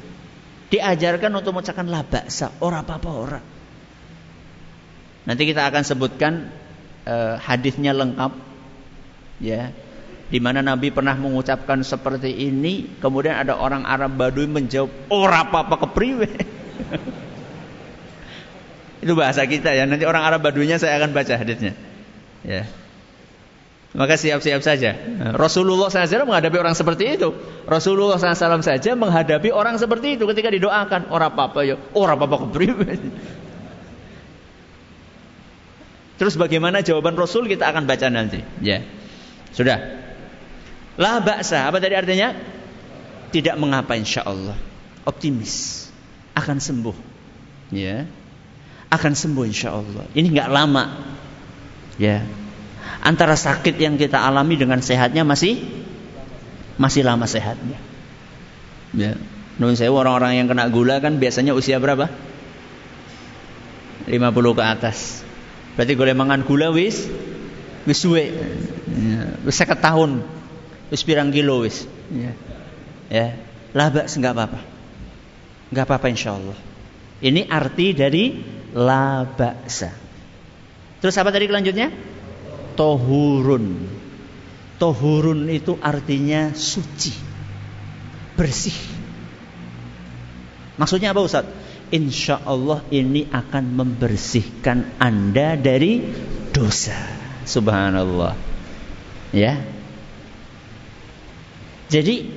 diajarkan 0.70 1.34
untuk 1.34 1.58
mengucapkan 1.58 1.90
la 1.90 2.06
baksa, 2.06 2.54
ora 2.62 2.86
apa-apa 2.86 3.10
ora. 3.10 3.40
Nanti 5.26 5.42
kita 5.42 5.66
akan 5.66 5.82
sebutkan 5.82 6.54
uh, 7.02 7.34
hadisnya 7.42 7.90
lengkap 7.90 8.32
ya. 9.42 9.74
Di 10.26 10.42
mana 10.42 10.58
Nabi 10.58 10.90
pernah 10.90 11.14
mengucapkan 11.14 11.86
seperti 11.86 12.50
ini, 12.50 12.98
kemudian 12.98 13.38
ada 13.38 13.54
orang 13.54 13.86
Arab 13.86 14.18
Badui 14.18 14.50
menjawab, 14.50 14.90
"Ora 15.06 15.46
apa-apa 15.46 15.86
kepriwe." 15.86 16.26
Itu 19.06 19.14
bahasa 19.14 19.46
kita 19.46 19.70
ya. 19.70 19.86
Nanti 19.86 20.02
orang 20.02 20.26
Arab 20.26 20.42
Baduinya 20.42 20.82
saya 20.82 20.98
akan 20.98 21.14
baca 21.14 21.30
hadisnya. 21.38 21.78
Ya. 22.42 22.66
Maka 23.96 24.20
siap-siap 24.20 24.60
saja. 24.60 24.92
Rasulullah 25.32 25.88
SAW 25.88 26.28
menghadapi 26.28 26.60
orang 26.60 26.76
seperti 26.76 27.16
itu. 27.16 27.32
Rasulullah 27.64 28.20
SAW 28.20 28.60
saja 28.60 28.92
menghadapi 28.92 29.48
orang 29.48 29.80
seperti 29.80 30.20
itu 30.20 30.28
ketika 30.28 30.52
didoakan. 30.52 31.08
Orang 31.08 31.32
apa-apa 31.32 31.64
ya. 31.64 31.80
Orang 31.96 32.20
apa-apa 32.20 32.52
Terus 36.20 36.36
bagaimana 36.36 36.84
jawaban 36.84 37.16
Rasul 37.16 37.48
kita 37.48 37.72
akan 37.72 37.88
baca 37.88 38.12
nanti. 38.12 38.44
Ya. 38.60 38.84
Sudah. 39.56 39.80
La 41.00 41.24
baksa. 41.24 41.64
Apa 41.64 41.80
tadi 41.80 41.96
artinya? 41.96 42.36
Tidak 43.32 43.56
mengapa 43.56 43.96
insya 43.96 44.28
Allah. 44.28 44.60
Optimis. 45.08 45.88
Akan 46.36 46.60
sembuh. 46.60 46.96
Ya. 47.72 48.04
Akan 48.92 49.16
sembuh 49.16 49.48
insya 49.48 49.72
Allah. 49.72 50.04
Ini 50.12 50.28
nggak 50.36 50.52
lama. 50.52 50.84
Ya 51.96 52.28
antara 53.00 53.38
sakit 53.38 53.76
yang 53.78 53.94
kita 53.94 54.18
alami 54.18 54.58
dengan 54.58 54.82
sehatnya 54.82 55.22
masih 55.22 55.62
masih 56.76 57.02
lama 57.06 57.24
sehatnya. 57.24 57.78
Ya. 58.92 59.16
Nun 59.56 59.72
saya 59.72 59.88
orang-orang 59.88 60.36
yang 60.40 60.46
kena 60.52 60.68
gula 60.68 61.00
kan 61.00 61.16
biasanya 61.16 61.56
usia 61.56 61.80
berapa? 61.80 62.12
50 64.06 64.58
ke 64.58 64.62
atas. 64.62 65.26
Berarti 65.74 65.92
gue 65.96 66.14
mangan 66.14 66.44
gula 66.44 66.70
wis 66.70 67.08
wis 67.88 67.98
suwe. 67.98 68.30
Ya. 68.92 69.40
Wis 69.42 69.56
50 69.56 69.80
tahun. 69.80 70.10
Wis 70.92 71.02
pirang 71.02 71.32
kilo 71.32 71.64
wis. 71.64 71.88
Ya. 72.12 72.32
Ya. 73.08 73.26
Labak 73.72 74.08
enggak 74.12 74.32
apa-apa. 74.36 74.60
Enggak 75.72 75.84
apa-apa 75.88 76.06
insyaallah. 76.12 76.58
Ini 77.20 77.48
arti 77.48 77.96
dari 77.96 78.24
la 78.76 79.24
ba'sa. 79.24 79.88
Terus 81.00 81.16
apa 81.16 81.32
tadi 81.32 81.48
kelanjutnya? 81.48 81.88
Tohurun. 82.76 83.88
Tohurun 84.76 85.48
itu 85.48 85.80
artinya 85.80 86.52
suci, 86.52 87.16
bersih. 88.36 88.76
Maksudnya 90.76 91.16
apa 91.16 91.24
Ustaz? 91.24 91.48
Insya 91.88 92.44
Allah 92.44 92.84
ini 92.92 93.24
akan 93.32 93.64
membersihkan 93.72 95.00
anda 95.00 95.56
dari 95.56 96.04
dosa. 96.52 96.92
Subhanallah. 97.48 98.36
Ya. 99.32 99.64
Jadi 101.88 102.28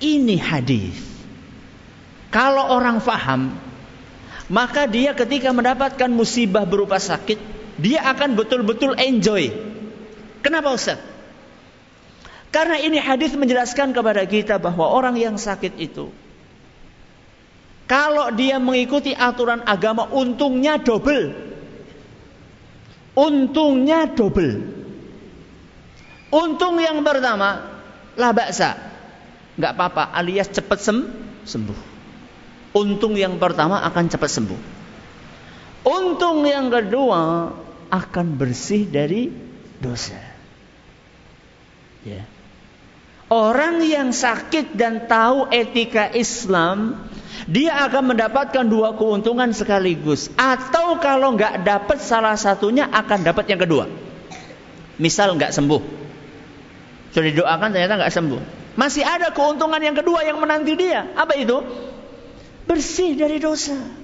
ini 0.00 0.36
hadis. 0.40 0.96
Kalau 2.30 2.72
orang 2.72 3.02
faham, 3.02 3.58
maka 4.46 4.86
dia 4.86 5.12
ketika 5.18 5.50
mendapatkan 5.50 6.08
musibah 6.08 6.62
berupa 6.62 6.96
sakit, 7.02 7.59
dia 7.80 8.04
akan 8.04 8.36
betul-betul 8.36 8.94
enjoy. 9.00 9.48
Kenapa 10.44 10.76
Ustaz? 10.76 11.00
Karena 12.52 12.76
ini 12.82 13.00
hadis 13.00 13.32
menjelaskan 13.32 13.96
kepada 13.96 14.26
kita 14.26 14.60
bahwa 14.60 14.90
orang 14.90 15.16
yang 15.16 15.38
sakit 15.38 15.78
itu 15.80 16.10
kalau 17.90 18.30
dia 18.30 18.62
mengikuti 18.62 19.10
aturan 19.10 19.66
agama 19.66 20.06
untungnya 20.14 20.78
double. 20.78 21.34
Untungnya 23.18 24.06
double. 24.14 24.62
Untung 26.30 26.78
yang 26.78 27.02
pertama 27.02 27.82
lah 28.14 28.30
baksa. 28.30 28.78
Enggak 29.58 29.74
apa-apa 29.74 30.14
alias 30.14 30.46
cepat 30.54 30.78
sem 30.78 31.02
sembuh. 31.42 31.78
Untung 32.78 33.18
yang 33.18 33.42
pertama 33.42 33.82
akan 33.82 34.06
cepat 34.06 34.30
sembuh. 34.38 34.60
Untung 35.82 36.46
yang 36.46 36.70
kedua 36.70 37.50
akan 37.90 38.38
bersih 38.38 38.86
dari 38.86 39.28
dosa. 39.82 40.16
Ya. 42.06 42.24
Orang 43.30 43.84
yang 43.86 44.10
sakit 44.10 44.74
dan 44.74 45.06
tahu 45.06 45.46
etika 45.54 46.10
Islam, 46.10 46.98
dia 47.46 47.86
akan 47.86 48.14
mendapatkan 48.14 48.66
dua 48.66 48.98
keuntungan 48.98 49.54
sekaligus. 49.54 50.32
Atau 50.34 50.98
kalau 50.98 51.38
nggak 51.38 51.62
dapat 51.62 52.02
salah 52.02 52.34
satunya, 52.34 52.90
akan 52.90 53.22
dapat 53.22 53.46
yang 53.46 53.60
kedua. 53.62 53.86
Misal 54.98 55.38
nggak 55.38 55.54
sembuh, 55.54 55.82
sudah 57.14 57.26
didoakan 57.30 57.68
ternyata 57.70 57.94
nggak 58.02 58.14
sembuh. 58.14 58.40
Masih 58.74 59.02
ada 59.02 59.34
keuntungan 59.34 59.78
yang 59.82 59.94
kedua 59.98 60.22
yang 60.22 60.38
menanti 60.38 60.74
dia. 60.78 61.10
Apa 61.14 61.34
itu? 61.38 61.58
Bersih 62.66 63.18
dari 63.18 63.42
dosa. 63.42 63.99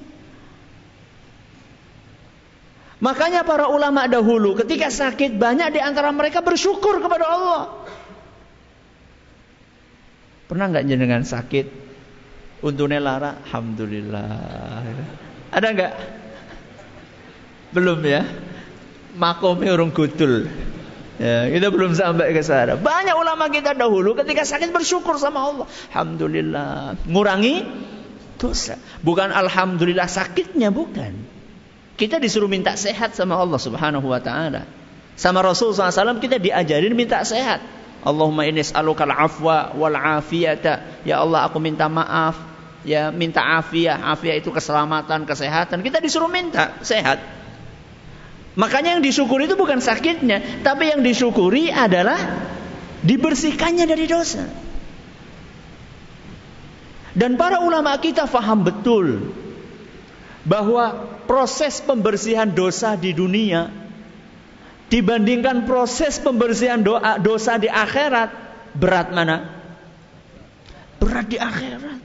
Makanya 2.97 3.45
para 3.45 3.69
ulama 3.69 4.09
dahulu 4.09 4.57
ketika 4.57 4.89
sakit 4.89 5.37
banyak 5.37 5.77
di 5.77 5.81
antara 5.85 6.09
mereka 6.17 6.41
bersyukur 6.41 6.97
kepada 7.05 7.29
Allah. 7.29 7.63
Pernah 10.49 10.73
nggak 10.73 10.87
jenengan 10.89 11.21
sakit? 11.21 11.67
Untungnya 12.65 13.03
lara, 13.03 13.37
alhamdulillah. 13.45 14.81
Ada 15.53 15.67
nggak? 15.77 15.93
Belum 17.77 18.01
ya. 18.01 18.25
Makomnya 19.17 19.77
urung 19.77 19.93
gudul. 19.93 20.49
Ya, 21.21 21.49
kita 21.53 21.69
belum 21.73 21.93
sampai 21.93 22.33
ke 22.33 22.41
sana. 22.41 22.81
Banyak 22.81 23.17
ulama 23.17 23.49
kita 23.53 23.77
dahulu 23.77 24.17
ketika 24.17 24.45
sakit 24.45 24.73
bersyukur 24.73 25.21
sama 25.21 25.45
Allah. 25.45 25.67
Alhamdulillah. 25.93 26.97
Ngurangi 27.09 27.65
dosa. 28.41 28.81
Bukan 29.05 29.33
alhamdulillah 29.33 30.09
sakitnya, 30.09 30.73
bukan. 30.73 31.26
Kita 31.97 32.21
disuruh 32.21 32.49
minta 32.49 32.77
sehat 32.77 33.17
sama 33.17 33.41
Allah 33.41 33.57
Subhanahu 33.57 34.13
wa 34.13 34.21
taala. 34.21 34.69
Sama 35.17 35.41
Rasul 35.41 35.73
SAW 35.73 36.21
kita 36.21 36.37
diajarin 36.37 36.93
minta 36.93 37.25
sehat. 37.25 37.65
Allahumma 38.05 38.45
inni 38.45 38.61
as'alukal 38.61 39.09
afwa 39.09 39.73
wal 39.73 39.97
afiyata. 39.97 41.03
Ya 41.09 41.25
Allah 41.25 41.49
aku 41.49 41.57
minta 41.57 41.89
maaf. 41.89 42.37
Ya 42.85 43.09
minta 43.09 43.41
afiat. 43.41 43.97
Afiat 43.97 44.45
itu 44.45 44.53
keselamatan, 44.53 45.25
kesehatan. 45.25 45.81
Kita 45.81 46.05
disuruh 46.05 46.29
minta 46.29 46.77
sehat. 46.85 47.19
Makanya 48.61 49.01
yang 49.01 49.03
disyukuri 49.03 49.49
itu 49.49 49.57
bukan 49.57 49.81
sakitnya. 49.81 50.61
Tapi 50.61 50.93
yang 50.93 51.01
disyukuri 51.01 51.73
adalah 51.73 52.21
dibersihkannya 53.01 53.89
dari 53.89 54.05
dosa. 54.05 54.45
Dan 57.17 57.41
para 57.41 57.65
ulama 57.65 57.97
kita 57.97 58.29
faham 58.29 58.69
betul 58.69 59.33
bahwa 60.47 61.19
proses 61.27 61.83
pembersihan 61.83 62.47
dosa 62.47 62.95
di 62.95 63.11
dunia 63.11 63.67
dibandingkan 64.87 65.67
proses 65.67 66.23
pembersihan 66.23 66.79
doa, 66.79 67.19
dosa 67.19 67.59
di 67.59 67.67
akhirat 67.67 68.31
berat 68.79 69.11
mana? 69.11 69.51
Berat 71.03 71.27
di 71.27 71.37
akhirat. 71.43 71.99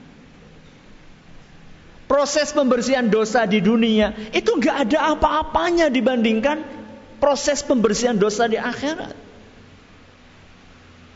Proses 2.10 2.52
pembersihan 2.52 3.08
dosa 3.08 3.48
di 3.48 3.62
dunia 3.62 4.12
itu 4.36 4.58
nggak 4.58 4.76
ada 4.90 5.16
apa-apanya 5.16 5.88
dibandingkan 5.88 6.60
proses 7.22 7.64
pembersihan 7.64 8.18
dosa 8.18 8.50
di 8.50 8.58
akhirat. 8.58 9.16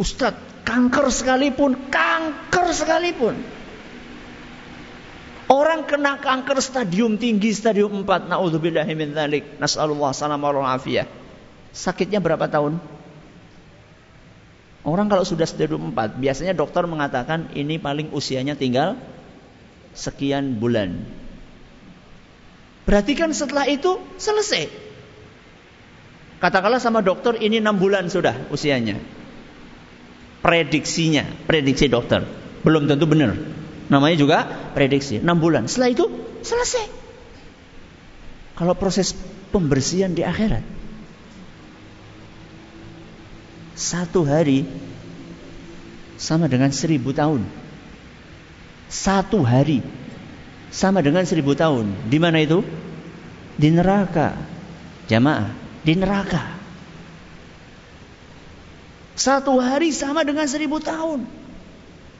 Ustadz, 0.01 0.65
kanker 0.65 1.11
sekalipun, 1.13 1.91
kanker 1.93 2.67
sekalipun. 2.73 3.35
Orang 5.47 5.87
kena 5.87 6.19
kanker 6.19 6.59
stadium 6.59 7.23
tinggi, 7.23 7.55
stadium 7.55 8.03
4. 8.03 8.27
Na'udzubillahi 8.27 8.93
min 8.99 9.15
dzalik. 9.15 9.63
Nas'alullah 9.63 10.11
salam 10.11 10.43
afiyah. 10.43 11.07
Sakitnya 11.71 12.19
berapa 12.19 12.51
tahun? 12.51 12.83
Orang 14.87 15.07
kalau 15.07 15.23
sudah 15.23 15.47
stadium 15.47 15.95
4, 15.95 16.19
biasanya 16.19 16.55
dokter 16.55 16.83
mengatakan 16.87 17.51
ini 17.55 17.79
paling 17.79 18.11
usianya 18.15 18.59
tinggal 18.59 18.99
sekian 19.95 20.59
bulan. 20.63 21.03
Berarti 22.87 23.19
kan 23.19 23.35
setelah 23.35 23.67
itu 23.67 23.99
selesai. 24.19 24.71
Katakanlah 26.39 26.79
sama 26.79 27.03
dokter 27.03 27.35
ini 27.43 27.59
6 27.59 27.83
bulan 27.83 28.07
sudah 28.07 28.47
usianya. 28.55 28.99
Prediksinya, 30.43 31.27
prediksi 31.51 31.91
dokter. 31.91 32.23
Belum 32.63 32.87
tentu 32.87 33.11
benar. 33.11 33.35
Namanya 33.87 34.17
juga 34.19 34.39
prediksi. 34.75 35.23
6 35.23 35.27
bulan. 35.39 35.71
Setelah 35.71 35.91
itu 35.95 36.07
selesai. 36.43 36.87
Kalau 38.57 38.75
proses 38.75 39.13
pembersihan 39.53 40.11
di 40.11 40.25
akhirat. 40.25 40.65
Satu 43.77 44.25
hari 44.25 44.65
sama 46.17 46.49
dengan 46.49 46.73
seribu 46.73 47.13
tahun. 47.13 47.45
Satu 48.89 49.45
hari 49.45 49.85
sama 50.73 51.05
dengan 51.05 51.29
seribu 51.29 51.53
tahun. 51.53 52.09
Di 52.09 52.17
mana 52.17 52.41
itu? 52.41 52.65
Di 53.61 53.69
neraka. 53.69 54.33
Jamaah, 55.07 55.53
di 55.85 55.93
neraka. 55.95 56.43
Satu 59.17 59.61
hari 59.61 59.93
sama 59.93 60.25
dengan 60.25 60.45
seribu 60.49 60.81
tahun. 60.81 61.46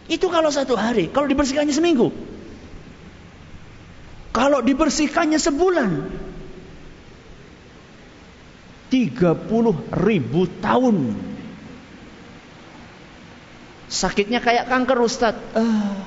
Itu 0.07 0.31
kalau 0.31 0.55
satu 0.55 0.79
hari. 0.79 1.11
Kalau 1.11 1.27
dibersihkannya 1.27 1.75
seminggu. 1.75 2.15
Kalau 4.31 4.63
dibersihkannya 4.63 5.41
sebulan. 5.43 5.91
30 8.87 10.07
ribu 10.07 10.47
tahun. 10.63 10.97
Sakitnya 13.91 14.39
kayak 14.39 14.71
kanker 14.71 14.99
Ustadz. 15.03 15.59
Ah, 15.59 15.99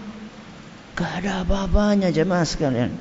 gak 0.95 1.11
ada 1.23 1.43
apa-apanya 1.43 2.11
jemaah 2.11 2.47
sekalian. 2.47 2.95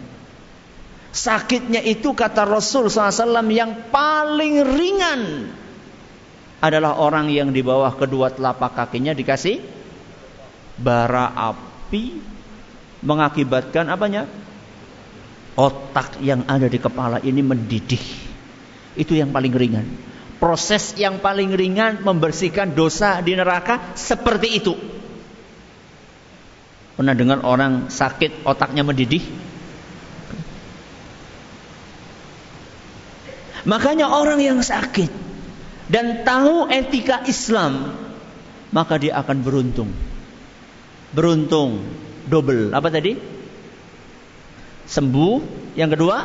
Sakitnya 1.14 1.82
itu 1.82 2.12
kata 2.12 2.44
Rasul 2.46 2.90
SAW 2.90 3.42
yang 3.48 3.90
paling 3.90 4.60
ringan 4.66 5.50
adalah 6.58 6.98
orang 6.98 7.30
yang 7.30 7.54
di 7.54 7.62
bawah 7.62 7.94
kedua 7.94 8.34
telapak 8.34 8.74
kakinya 8.74 9.14
dikasih 9.14 9.77
bara 10.78 11.34
api 11.34 12.18
mengakibatkan 13.02 13.90
apanya? 13.90 14.26
Otak 15.58 16.22
yang 16.22 16.46
ada 16.46 16.70
di 16.70 16.78
kepala 16.78 17.18
ini 17.18 17.42
mendidih. 17.42 18.02
Itu 18.94 19.18
yang 19.18 19.34
paling 19.34 19.50
ringan. 19.50 19.86
Proses 20.38 20.94
yang 20.94 21.18
paling 21.18 21.50
ringan 21.50 22.06
membersihkan 22.06 22.78
dosa 22.78 23.18
di 23.18 23.34
neraka 23.34 23.98
seperti 23.98 24.48
itu. 24.54 24.74
Pernah 26.94 27.14
dengar 27.14 27.42
orang 27.42 27.90
sakit 27.90 28.46
otaknya 28.46 28.86
mendidih? 28.86 29.22
Makanya 33.66 34.14
orang 34.14 34.38
yang 34.38 34.62
sakit 34.62 35.10
dan 35.90 36.22
tahu 36.22 36.70
etika 36.70 37.26
Islam, 37.26 37.98
maka 38.70 38.94
dia 38.96 39.18
akan 39.18 39.42
beruntung. 39.42 39.90
Beruntung 41.12 41.84
double. 42.28 42.72
Apa 42.76 42.92
tadi? 42.92 43.16
Sembuh. 44.88 45.36
Yang 45.78 45.90
kedua, 45.94 46.16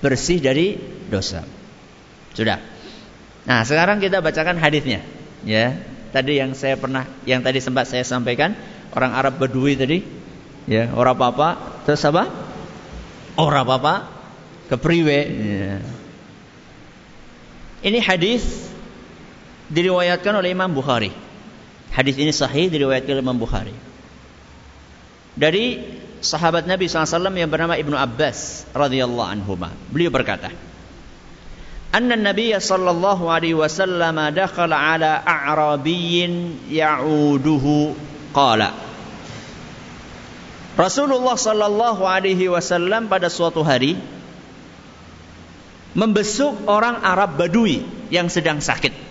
bersih 0.00 0.40
dari 0.40 0.76
dosa. 1.10 1.44
Sudah. 2.32 2.58
Nah, 3.46 3.62
sekarang 3.62 4.02
kita 4.02 4.18
bacakan 4.24 4.58
hadisnya. 4.58 5.04
Ya. 5.46 5.78
Tadi 6.10 6.40
yang 6.40 6.56
saya 6.56 6.80
pernah 6.80 7.04
yang 7.28 7.44
tadi 7.44 7.60
sempat 7.60 7.90
saya 7.90 8.00
sampaikan, 8.06 8.56
orang 8.96 9.12
Arab 9.12 9.36
Badui 9.36 9.76
tadi, 9.76 10.00
ya, 10.64 10.88
orang 10.96 11.12
apa-apa, 11.18 11.48
terus 11.84 12.00
apa? 12.08 12.30
Orang 13.36 13.68
apa-apa 13.68 13.94
kepriwe. 14.72 15.20
Ya. 15.28 15.76
Ini 17.84 17.98
hadis 18.00 18.42
diriwayatkan 19.68 20.32
oleh 20.40 20.56
Imam 20.56 20.72
Bukhari. 20.72 21.12
Hadis 21.91 22.15
ini 22.15 22.31
sahih 22.31 22.71
diriwayatkan 22.71 23.19
oleh 23.19 23.23
Imam 23.23 23.39
Bukhari. 23.39 23.75
Dari 25.35 25.79
sahabat 26.23 26.67
Nabi 26.67 26.87
SAW 26.87 27.33
yang 27.35 27.51
bernama 27.51 27.75
Ibnu 27.75 27.95
Abbas 27.95 28.69
radhiyallahu 28.71 29.29
anhu. 29.29 29.59
Beliau 29.91 30.11
berkata, 30.11 30.51
أن 31.91 32.07
النبي 32.07 32.55
صلى 32.55 32.87
الله 32.91 33.19
عليه 33.31 33.53
وسلم 33.67 34.15
دخل 34.15 34.71
على 34.71 35.11
أعرابي 35.27 36.15
يعوده 36.71 37.65
قال 38.31 38.61
Rasulullah 40.71 41.35
Sallallahu 41.35 42.07
Alaihi 42.07 42.47
Wasallam 42.47 43.11
pada 43.11 43.27
suatu 43.27 43.59
hari 43.59 43.99
membesuk 45.91 46.63
orang 46.63 47.03
Arab 47.03 47.35
Badui 47.35 47.83
yang 48.07 48.31
sedang 48.31 48.63
sakit. 48.63 49.04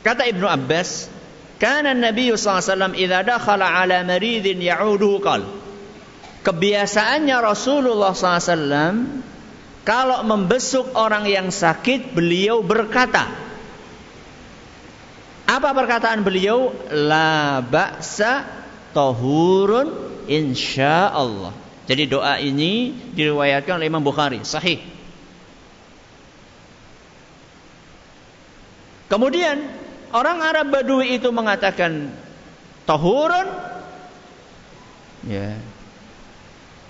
Kata 0.00 0.24
Ibnu 0.24 0.48
Abbas, 0.48 1.12
"Kana 1.60 1.92
Nabi 1.92 2.32
SAW 2.32 2.96
idza 2.96 3.20
dakhala 3.20 3.68
ala 3.68 4.00
maridin 4.04 4.60
ya'uduhu 4.60 5.20
qal." 5.20 5.44
Kebiasaannya 6.40 7.36
Rasulullah 7.36 8.16
SAW 8.16 9.20
kalau 9.84 10.20
membesuk 10.24 10.92
orang 10.96 11.24
yang 11.28 11.48
sakit, 11.48 12.12
beliau 12.12 12.60
berkata, 12.60 13.28
apa 15.50 15.68
perkataan 15.74 16.22
beliau? 16.22 16.70
La 16.94 17.58
ba'sa 17.58 18.46
tohurun 18.94 19.90
insya 20.30 21.10
Allah. 21.10 21.50
Jadi 21.90 22.06
doa 22.06 22.38
ini 22.38 22.94
diriwayatkan 23.18 23.82
oleh 23.82 23.90
Imam 23.90 24.04
Bukhari, 24.04 24.46
sahih. 24.46 24.78
Kemudian 29.10 29.79
orang 30.10 30.38
Arab 30.42 30.70
Badui 30.74 31.18
itu 31.18 31.28
mengatakan 31.34 32.10
tohurun, 32.86 33.48
ya. 35.26 35.58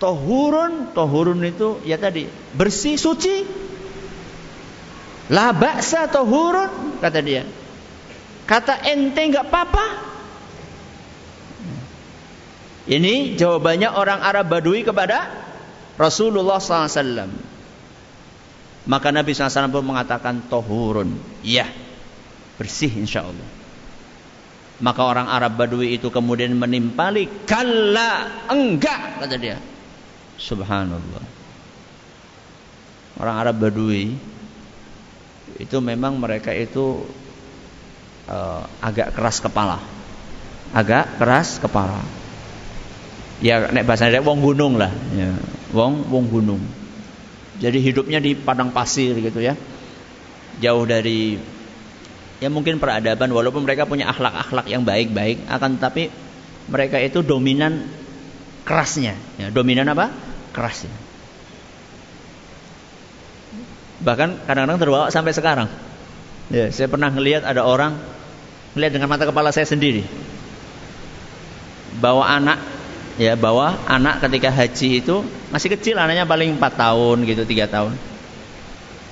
Tohurun, 0.00 0.96
tohurun 0.96 1.44
itu 1.44 1.84
ya 1.84 2.00
tadi 2.00 2.24
bersih, 2.56 2.96
suci. 2.96 3.44
La 5.28 5.52
ba'sa 5.52 6.08
tohurun 6.08 6.98
kata 6.98 7.20
dia. 7.20 7.44
Kata 8.48 8.82
ente 8.82 9.22
nggak 9.30 9.46
apa-apa, 9.46 9.84
ini 12.90 13.38
jawabannya 13.38 13.94
orang 13.94 14.18
Arab 14.18 14.50
Badui 14.50 14.82
kepada 14.82 15.30
Rasulullah 15.94 16.58
SAW. 16.58 17.30
Maka 18.88 19.08
Nabi 19.14 19.30
SAW 19.36 19.70
pun 19.70 19.84
mengatakan 19.86 20.42
tohurun. 20.50 21.14
Iya, 21.46 21.70
bersih 22.60 22.92
insya 22.92 23.24
Allah. 23.24 23.48
Maka 24.80 25.00
orang 25.04 25.32
Arab 25.32 25.56
Badui 25.56 25.96
itu 25.96 26.12
kemudian 26.12 26.52
menimpali 26.52 27.24
kalla 27.48 28.44
enggak 28.52 29.24
kata 29.24 29.36
dia. 29.40 29.56
Subhanallah. 30.36 31.24
Orang 33.16 33.36
Arab 33.40 33.56
Badui 33.64 34.12
itu 35.56 35.76
memang 35.80 36.20
mereka 36.20 36.52
itu 36.52 37.04
uh, 38.28 38.64
agak 38.84 39.16
keras 39.16 39.40
kepala. 39.40 39.80
Agak 40.76 41.16
keras 41.16 41.56
kepala 41.56 42.20
ya 43.40 43.72
nek 43.72 43.88
bahasa 43.88 44.12
wong 44.20 44.38
gunung 44.44 44.76
lah 44.76 44.92
ya. 45.16 45.32
wong 45.72 46.12
wong 46.12 46.24
gunung 46.28 46.60
jadi 47.56 47.76
hidupnya 47.80 48.20
di 48.20 48.36
padang 48.36 48.68
pasir 48.68 49.16
gitu 49.16 49.40
ya 49.40 49.56
jauh 50.60 50.84
dari 50.84 51.40
ya 52.40 52.48
mungkin 52.48 52.80
peradaban 52.80 53.28
walaupun 53.30 53.62
mereka 53.68 53.84
punya 53.84 54.08
akhlak-akhlak 54.08 54.66
yang 54.66 54.82
baik-baik 54.82 55.44
akan 55.46 55.76
tapi 55.76 56.08
Mereka 56.70 57.02
itu 57.02 57.26
dominan 57.26 57.82
kerasnya. 58.62 59.18
Ya, 59.42 59.50
dominan 59.50 59.90
apa? 59.90 60.14
Kerasnya. 60.54 60.94
Bahkan 64.06 64.46
kadang-kadang 64.46 64.78
terbawa 64.78 65.06
sampai 65.10 65.34
sekarang. 65.34 65.68
Ya, 66.46 66.70
saya 66.70 66.86
pernah 66.86 67.10
melihat 67.10 67.42
ada 67.42 67.66
orang 67.66 67.98
melihat 68.78 69.02
dengan 69.02 69.10
mata 69.10 69.26
kepala 69.26 69.50
saya 69.50 69.66
sendiri. 69.66 70.06
Bawa 71.98 72.38
anak 72.38 72.58
ya 73.18 73.34
bawa 73.34 73.74
anak 73.90 74.22
ketika 74.22 74.54
haji 74.54 75.02
itu 75.02 75.26
masih 75.50 75.74
kecil 75.74 75.98
anaknya 75.98 76.24
paling 76.24 76.54
4 76.56 76.62
tahun 76.72 77.16
gitu 77.26 77.42
3 77.44 77.66
tahun 77.66 77.92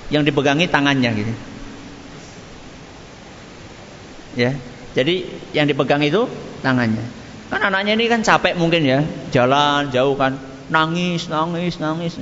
yang 0.09 0.23
dipegangi 0.25 0.65
tangannya 0.71 1.11
gitu 1.13 1.33
ya. 4.33 4.53
Jadi 4.97 5.25
yang 5.53 5.69
dipegang 5.69 6.01
itu 6.01 6.25
tangannya. 6.65 7.05
Kan 7.49 7.61
anaknya 7.65 7.97
ini 7.97 8.05
kan 8.09 8.21
capek 8.21 8.57
mungkin 8.57 8.85
ya. 8.85 8.99
Jalan 9.33 9.89
jauh 9.89 10.13
kan. 10.17 10.37
Nangis 10.69 11.29
nangis 11.29 11.81
nangis. 11.81 12.17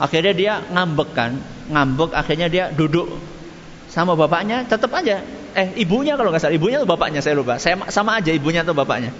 Akhirnya 0.00 0.32
dia 0.32 0.52
ngambek 0.72 1.10
kan. 1.12 1.40
Ngambek 1.70 2.12
akhirnya 2.12 2.48
dia 2.48 2.64
duduk 2.72 3.08
sama 3.88 4.16
bapaknya 4.16 4.64
tetap 4.64 4.92
aja. 4.96 5.24
Eh 5.56 5.80
ibunya 5.80 6.16
kalau 6.16 6.32
nggak 6.32 6.42
salah. 6.44 6.56
Ibunya 6.56 6.80
atau 6.80 6.88
bapaknya? 6.88 7.20
Saya 7.24 7.36
lupa. 7.36 7.56
Saya 7.56 7.76
sama 7.92 8.20
aja 8.20 8.32
ibunya 8.32 8.64
atau 8.64 8.76
bapaknya. 8.76 9.12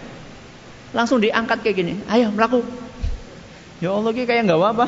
Langsung 0.93 1.23
diangkat 1.23 1.63
kayak 1.63 1.77
gini. 1.77 1.93
Ayo 2.09 2.33
melaku. 2.33 2.65
Ya 3.81 3.97
Allah 3.97 4.13
kayak 4.13 4.45
nggak 4.45 4.61
apa 4.61 4.87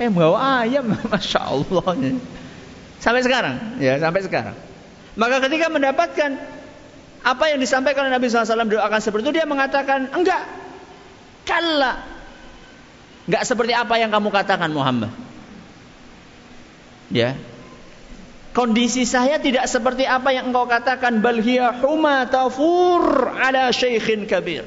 Kayak 0.00 0.16
bawa 0.16 0.64
ayam, 0.64 0.96
masya 1.12 1.44
Allah. 1.44 1.92
Sampai 3.04 3.20
sekarang, 3.20 3.76
ya 3.76 4.00
sampai 4.00 4.24
sekarang. 4.24 4.56
Maka 5.20 5.44
ketika 5.44 5.68
mendapatkan 5.68 6.40
apa 7.20 7.44
yang 7.52 7.60
disampaikan 7.60 8.08
oleh 8.08 8.16
Nabi 8.16 8.32
SAW 8.32 8.64
doakan 8.64 9.00
seperti 9.04 9.28
itu, 9.28 9.36
dia 9.36 9.44
mengatakan 9.44 10.08
enggak, 10.16 10.40
kalla, 11.44 12.00
enggak 13.28 13.44
seperti 13.44 13.76
apa 13.76 14.00
yang 14.00 14.08
kamu 14.08 14.32
katakan 14.32 14.72
Muhammad. 14.72 15.12
Ya, 17.12 17.36
Kondisi 18.50 19.06
saya 19.06 19.38
tidak 19.38 19.70
seperti 19.70 20.02
apa 20.02 20.34
yang 20.34 20.50
engkau 20.50 20.66
katakan 20.66 21.22
bal 21.22 21.38
hiya 21.38 21.78
huma 21.86 22.26
tafur 22.26 23.30
ala 23.30 23.70
syaikhin 23.70 24.26
kabir. 24.26 24.66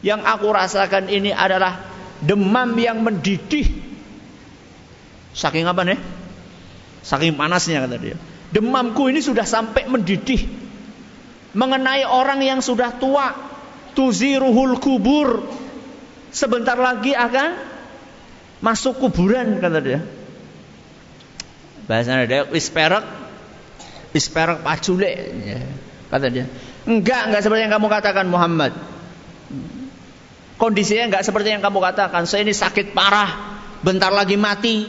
Yang 0.00 0.20
aku 0.24 0.48
rasakan 0.48 1.12
ini 1.12 1.28
adalah 1.28 1.84
demam 2.24 2.72
yang 2.80 3.04
mendidih. 3.04 3.68
Saking 5.36 5.68
apa 5.68 5.84
nih? 5.84 6.00
Saking 7.04 7.36
panasnya 7.36 7.84
kata 7.84 7.96
dia. 8.00 8.16
Demamku 8.48 9.12
ini 9.12 9.20
sudah 9.20 9.44
sampai 9.44 9.84
mendidih. 9.84 10.48
Mengenai 11.52 12.08
orang 12.08 12.40
yang 12.40 12.60
sudah 12.64 12.96
tua. 12.96 13.36
Tuziruhul 13.92 14.80
kubur. 14.80 15.44
Sebentar 16.32 16.76
lagi 16.76 17.12
akan 17.12 17.56
masuk 18.64 19.00
kuburan 19.00 19.60
kata 19.60 19.78
dia. 19.80 20.00
Bahasa 21.88 22.20
perak 22.72 23.04
wis 24.12 24.28
perak 24.28 24.60
pacule 24.60 25.12
ya. 25.44 25.60
Kata 26.08 26.26
dia. 26.32 26.48
Enggak, 26.88 27.28
enggak 27.28 27.42
seperti 27.44 27.60
yang 27.68 27.74
kamu 27.76 27.88
katakan 27.92 28.26
Muhammad. 28.28 28.72
Kondisinya 30.56 31.12
enggak 31.12 31.24
seperti 31.24 31.52
yang 31.52 31.60
kamu 31.60 31.80
katakan. 31.84 32.24
Saya 32.24 32.44
ini 32.48 32.56
sakit 32.56 32.96
parah, 32.96 33.60
bentar 33.84 34.08
lagi 34.12 34.40
mati. 34.40 34.88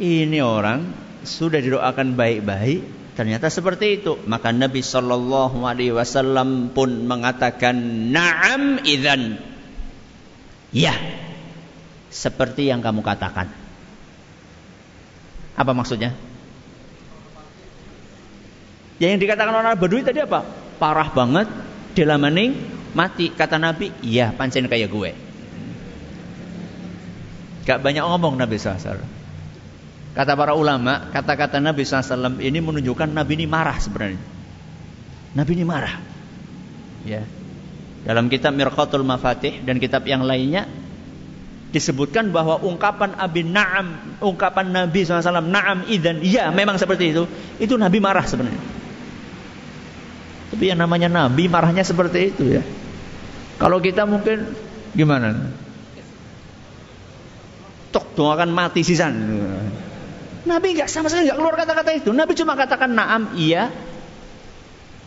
Ini 0.00 0.38
orang 0.40 1.01
sudah 1.22 1.58
didoakan 1.62 2.14
baik-baik, 2.18 3.14
ternyata 3.18 3.48
seperti 3.48 4.02
itu. 4.02 4.18
Maka 4.26 4.50
Nabi 4.50 4.82
Shallallahu 4.82 5.62
Alaihi 5.64 5.94
Wasallam 5.94 6.74
pun 6.74 7.06
mengatakan, 7.06 7.74
Naam 8.10 8.82
idan. 8.86 9.38
Ya, 10.72 10.96
seperti 12.08 12.68
yang 12.68 12.80
kamu 12.80 13.04
katakan. 13.04 13.52
Apa 15.52 15.72
maksudnya? 15.76 16.16
Ya 18.96 19.10
yang 19.12 19.20
dikatakan 19.20 19.52
orang 19.52 19.76
Badui 19.76 20.06
tadi 20.06 20.22
apa? 20.22 20.46
Parah 20.78 21.10
banget, 21.12 21.50
dilamaning 21.92 22.56
mati. 22.96 23.28
Kata 23.34 23.58
Nabi, 23.58 23.92
iya 24.00 24.32
pancen 24.32 24.70
kayak 24.70 24.88
gue. 24.88 25.10
Gak 27.62 27.78
banyak 27.78 28.02
ngomong 28.02 28.38
Nabi 28.38 28.58
SAW. 28.58 29.21
Kata 30.12 30.36
para 30.36 30.52
ulama, 30.52 31.08
kata-kata 31.08 31.56
Nabi 31.56 31.88
SAW 31.88 32.36
ini 32.36 32.60
menunjukkan 32.60 33.08
Nabi 33.08 33.32
ini 33.40 33.46
marah 33.48 33.80
sebenarnya. 33.80 34.20
Nabi 35.32 35.50
ini 35.56 35.64
marah. 35.64 35.94
Ya. 37.08 37.24
Dalam 38.04 38.28
kitab 38.28 38.52
Mirqatul 38.52 39.08
Mafatih 39.08 39.64
dan 39.64 39.80
kitab 39.80 40.04
yang 40.04 40.20
lainnya 40.20 40.68
disebutkan 41.72 42.28
bahwa 42.28 42.60
ungkapan 42.60 43.16
Abi 43.16 43.40
Naam, 43.40 44.20
ungkapan 44.20 44.68
Nabi 44.68 45.08
SAW 45.08 45.40
Naam 45.40 45.88
idan, 45.88 46.20
iya 46.20 46.52
memang 46.52 46.76
seperti 46.76 47.16
itu. 47.16 47.24
Itu 47.56 47.80
Nabi 47.80 47.96
marah 47.96 48.28
sebenarnya. 48.28 48.60
Tapi 50.52 50.68
yang 50.68 50.76
namanya 50.84 51.08
Nabi 51.08 51.48
marahnya 51.48 51.80
seperti 51.80 52.36
itu 52.36 52.44
ya. 52.60 52.62
Kalau 53.56 53.80
kita 53.80 54.04
mungkin 54.04 54.52
gimana? 54.92 55.48
Tok 57.88 58.12
tuh 58.12 58.28
akan 58.28 58.52
mati 58.52 58.84
sisan. 58.84 59.16
Nabi 60.42 60.74
nggak 60.74 60.90
sama 60.90 61.06
sekali 61.06 61.30
nggak 61.30 61.38
keluar 61.38 61.54
kata-kata 61.54 61.90
itu. 61.94 62.10
Nabi 62.10 62.32
cuma 62.34 62.58
katakan 62.58 62.90
Naam 62.90 63.38
iya, 63.38 63.70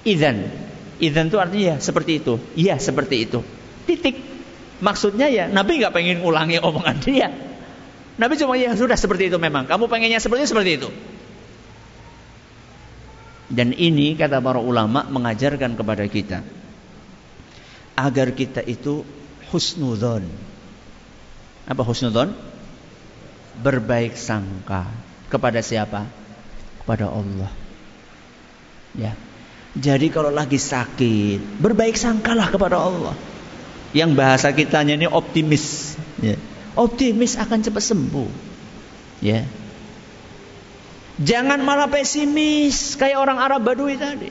idan. 0.08 0.48
Idan 0.96 1.28
itu 1.28 1.36
artinya 1.36 1.76
ya, 1.76 1.78
seperti 1.84 2.24
itu. 2.24 2.40
Iya 2.56 2.80
seperti 2.80 3.28
itu. 3.28 3.44
Titik. 3.84 4.16
Maksudnya 4.80 5.28
ya 5.28 5.52
Nabi 5.52 5.84
nggak 5.84 5.92
pengen 5.92 6.24
ulangi 6.24 6.56
omongan 6.64 6.98
dia. 7.04 7.28
Nabi 8.16 8.40
cuma 8.40 8.56
ya 8.56 8.72
sudah 8.80 8.96
seperti 8.96 9.28
itu 9.28 9.36
memang. 9.36 9.68
Kamu 9.68 9.92
pengennya 9.92 10.24
seperti 10.24 10.48
itu, 10.48 10.52
seperti 10.56 10.72
itu. 10.80 10.90
Dan 13.52 13.76
ini 13.76 14.16
kata 14.16 14.40
para 14.40 14.64
ulama 14.64 15.04
mengajarkan 15.12 15.76
kepada 15.76 16.08
kita 16.08 16.40
agar 18.00 18.32
kita 18.32 18.64
itu 18.64 19.04
husnudon. 19.52 20.24
Apa 21.68 21.84
husnudon? 21.84 22.32
Berbaik 23.56 24.20
sangka 24.20 25.05
kepada 25.28 25.60
siapa? 25.62 26.06
Kepada 26.84 27.10
Allah. 27.10 27.52
Ya. 28.96 29.14
Jadi 29.76 30.08
kalau 30.08 30.32
lagi 30.32 30.56
sakit, 30.56 31.60
berbaik 31.60 32.00
sangkalah 32.00 32.48
kepada 32.48 32.80
Allah 32.80 33.16
yang 33.96 34.12
bahasa 34.12 34.52
kitanya 34.52 35.00
ini 35.00 35.08
optimis 35.08 35.96
ya. 36.20 36.36
optimis 36.76 37.40
akan 37.40 37.64
cepat 37.64 37.96
sembuh 37.96 38.28
ya 39.24 39.48
jangan 41.24 41.64
malah 41.64 41.88
pesimis 41.88 43.00
kayak 43.00 43.16
orang 43.16 43.40
Arab 43.40 43.64
Badui 43.64 43.96
tadi 43.96 44.28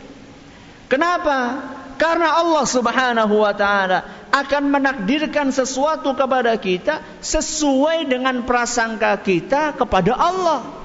kenapa 0.92 1.64
karena 1.96 2.44
Allah 2.44 2.64
Subhanahu 2.68 3.40
wa 3.40 3.56
taala 3.56 4.28
akan 4.28 4.68
menakdirkan 4.68 5.48
sesuatu 5.48 6.12
kepada 6.12 6.52
kita 6.60 7.00
sesuai 7.24 8.10
dengan 8.10 8.42
prasangka 8.42 9.14
kita 9.22 9.78
kepada 9.78 10.10
Allah. 10.18 10.83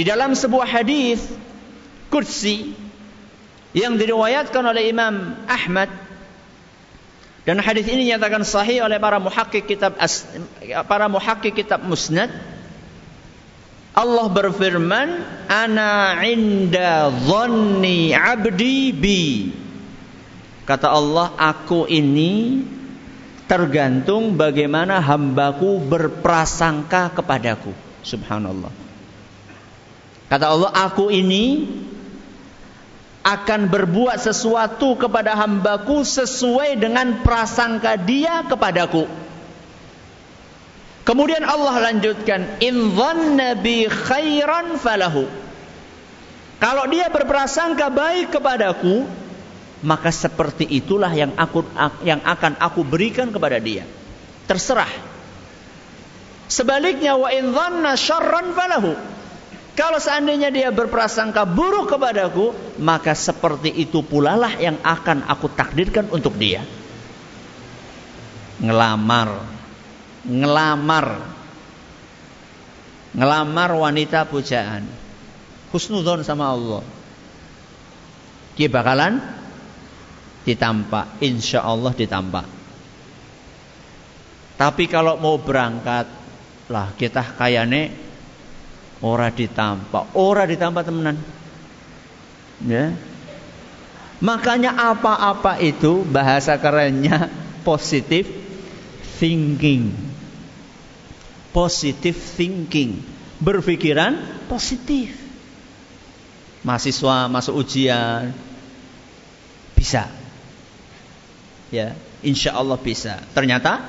Di 0.00 0.08
dalam 0.08 0.32
sebuah 0.32 0.64
hadis 0.64 1.20
kursi 2.08 2.72
yang 3.76 4.00
diriwayatkan 4.00 4.64
oleh 4.64 4.88
Imam 4.88 5.36
Ahmad 5.44 5.92
dan 7.44 7.60
hadis 7.60 7.84
ini 7.84 8.08
dinyatakan 8.08 8.40
sahih 8.40 8.80
oleh 8.80 8.96
para 8.96 9.20
muhakkik 9.20 9.68
kitab 9.68 10.00
para 10.88 11.04
muhakkik 11.04 11.52
kitab 11.52 11.84
Musnad. 11.84 12.32
Allah 13.92 14.26
berfirman, 14.32 15.20
"Ana 15.52 16.16
inda 16.24 17.12
dhanni 17.12 18.16
'abdi 18.16 18.96
bi." 18.96 19.52
Kata 20.64 20.96
Allah, 20.96 21.36
aku 21.36 21.84
ini 21.92 22.64
tergantung 23.44 24.32
bagaimana 24.32 24.96
hambaku 25.04 25.76
berprasangka 25.76 27.12
kepadaku. 27.12 27.76
Subhanallah. 28.00 28.89
Kata 30.30 30.46
Allah, 30.46 30.70
aku 30.70 31.10
ini 31.10 31.66
akan 33.26 33.66
berbuat 33.66 34.16
sesuatu 34.16 34.94
kepada 34.94 35.34
hambaku 35.34 36.06
sesuai 36.06 36.78
dengan 36.78 37.20
prasangka 37.26 37.98
dia 37.98 38.46
kepadaku. 38.46 39.10
Kemudian 41.02 41.42
Allah 41.42 41.90
lanjutkan, 41.90 42.62
in 42.62 42.94
nabi 43.34 43.90
khairan 43.90 44.78
falahu. 44.78 45.26
Kalau 46.62 46.84
dia 46.86 47.10
berprasangka 47.10 47.90
baik 47.90 48.30
kepadaku, 48.36 49.10
maka 49.82 50.12
seperti 50.12 50.68
itulah 50.68 51.10
yang 51.10 51.34
aku 51.34 51.64
yang 52.06 52.22
akan 52.22 52.54
aku 52.60 52.86
berikan 52.86 53.32
kepada 53.34 53.58
dia. 53.58 53.82
Terserah. 54.46 54.92
Sebaliknya 56.46 57.18
wa 57.18 57.32
in 57.34 57.50
falahu. 57.50 58.94
Kalau 59.78 60.02
seandainya 60.02 60.50
dia 60.50 60.68
berprasangka 60.74 61.46
buruk 61.46 61.94
kepadaku, 61.94 62.76
maka 62.82 63.14
seperti 63.14 63.70
itu 63.70 64.02
pula 64.02 64.34
lah 64.34 64.58
yang 64.58 64.82
akan 64.82 65.24
aku 65.30 65.46
takdirkan 65.54 66.10
untuk 66.10 66.34
dia. 66.34 66.66
Ngelamar, 68.60 69.40
ngelamar, 70.26 71.06
ngelamar 73.14 73.70
wanita 73.78 74.26
pujaan. 74.26 74.84
Husnudon 75.70 76.26
sama 76.26 76.50
Allah. 76.50 76.82
Dia 78.58 78.66
bakalan 78.66 79.22
ditampak, 80.42 81.22
insya 81.22 81.62
Allah 81.62 81.94
ditampak. 81.94 82.44
Tapi 84.60 84.84
kalau 84.90 85.16
mau 85.16 85.40
berangkat, 85.40 86.10
lah 86.68 86.92
kita 86.98 87.38
kayane 87.38 88.09
Ora 89.00 89.32
ditampak, 89.32 90.12
ora 90.12 90.44
ditampak 90.44 90.84
temenan. 90.84 91.16
Ya. 92.60 92.92
Makanya 94.20 94.76
apa-apa 94.76 95.56
itu 95.64 96.04
bahasa 96.04 96.60
kerennya 96.60 97.32
positif 97.64 98.28
thinking. 99.16 99.96
Positive 101.56 102.16
thinking. 102.16 103.00
Berpikiran 103.40 104.44
positif. 104.52 105.16
Mahasiswa 106.60 107.32
masuk 107.32 107.64
ujian 107.64 108.36
bisa. 109.72 110.12
Ya, 111.72 111.96
insya 112.20 112.52
Allah 112.52 112.76
bisa. 112.76 113.16
Ternyata 113.32 113.80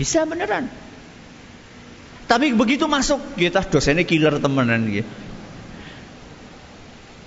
bisa 0.00 0.24
beneran. 0.24 0.72
Tapi 2.32 2.56
begitu 2.56 2.88
masuk, 2.88 3.36
kita 3.36 3.60
dosennya 3.68 4.08
killer 4.08 4.40
temenan 4.40 4.88
gitu. 4.88 5.04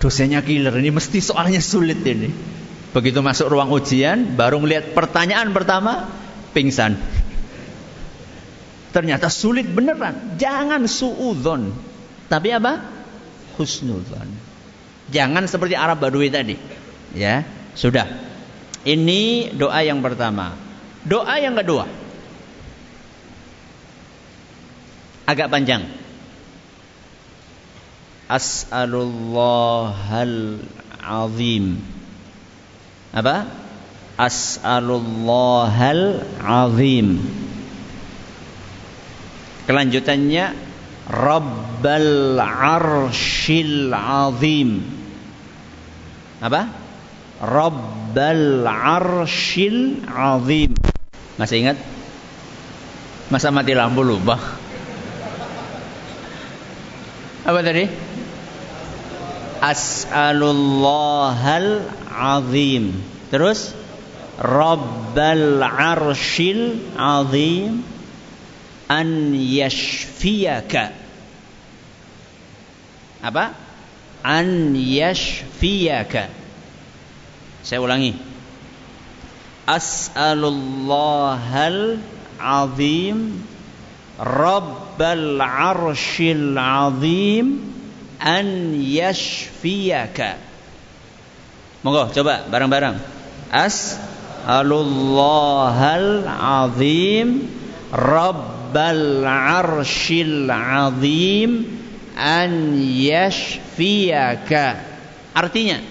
Dosennya 0.01 0.41
killer 0.41 0.73
ini 0.81 0.89
mesti 0.89 1.21
soalnya 1.21 1.61
sulit 1.61 2.01
ini. 2.01 2.33
Begitu 2.89 3.21
masuk 3.21 3.53
ruang 3.53 3.69
ujian, 3.69 4.33
baru 4.33 4.57
melihat 4.57 4.97
pertanyaan 4.97 5.53
pertama, 5.53 6.09
pingsan. 6.57 6.97
Ternyata 8.89 9.29
sulit 9.29 9.69
beneran. 9.69 10.41
Jangan 10.41 10.89
suudon. 10.89 11.69
Tapi 12.25 12.49
apa? 12.57 12.73
Husnudon. 13.61 14.25
Jangan 15.13 15.45
seperti 15.45 15.77
Arab 15.77 16.01
Badui 16.01 16.33
tadi. 16.33 16.57
Ya, 17.13 17.45
sudah. 17.77 18.09
Ini 18.81 19.53
doa 19.53 19.85
yang 19.85 20.01
pertama. 20.01 20.57
Doa 21.05 21.37
yang 21.37 21.53
kedua. 21.53 22.04
Agak 25.25 25.49
panjang. 25.49 25.81
As'alullahal 28.25 30.57
azim. 31.01 31.77
Apa? 33.13 33.45
As'alullahal 34.17 36.25
azim. 36.41 37.21
Kelanjutannya 39.65 40.53
Rabbal 41.05 42.41
arshil 42.41 43.93
azim. 43.93 44.81
Apa? 46.41 46.65
Rabbal 47.45 48.65
arshil 48.65 50.01
azim. 50.09 50.73
Masih 51.38 51.61
ingat? 51.61 51.77
Masa 53.29 53.53
mati 53.53 53.77
lampu 53.77 54.01
lupa? 54.01 54.64
Apa 57.45 57.62
tadi? 57.62 57.86
As'alullahal 59.62 61.86
azim. 62.10 62.97
Terus 63.29 63.69
Rabbal 64.41 65.62
arshil 65.62 66.81
azim 66.97 67.86
an 68.89 69.38
yashfiyaka. 69.38 70.89
Apa? 73.21 73.53
An 74.25 74.73
yashfiyaka. 74.73 76.34
Saya 77.62 77.77
ulangi. 77.81 78.13
As'alullahal 79.69 82.01
azim 82.41 83.45
Rabbal 84.15 85.43
arshil 85.43 86.56
azim 86.56 87.60
an 88.19 88.80
yashfiyaka. 88.80 90.38
Monggo 91.84 92.08
coba 92.15 92.47
bareng-bareng. 92.47 92.95
As'alullahal 93.51 96.23
azim 96.32 97.43
Rabbal 97.91 99.28
arshil 99.28 100.47
azim 100.47 101.67
an 102.15 102.80
yashfiyaka. 102.80 104.80
Artinya 105.36 105.84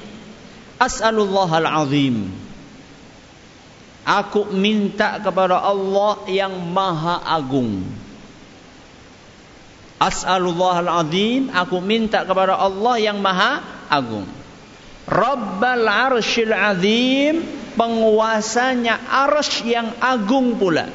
As'alullahal 0.81 1.69
azim 1.69 2.33
Aku 4.05 4.53
minta 4.53 5.17
kepada 5.21 5.61
Allah 5.61 6.25
yang 6.29 6.53
maha 6.73 7.21
agung 7.25 8.04
As'alullah 10.05 10.85
al-azim, 10.85 11.49
aku 11.49 11.81
minta 11.81 12.29
kepada 12.29 12.61
Allah 12.61 13.01
yang 13.01 13.25
maha 13.25 13.65
agung. 13.89 14.29
Rabbal 15.09 15.89
arshil 15.89 16.53
azim, 16.53 17.41
penguasanya 17.73 19.01
arsh 19.01 19.65
yang 19.65 19.97
agung 20.05 20.61
pula. 20.61 20.93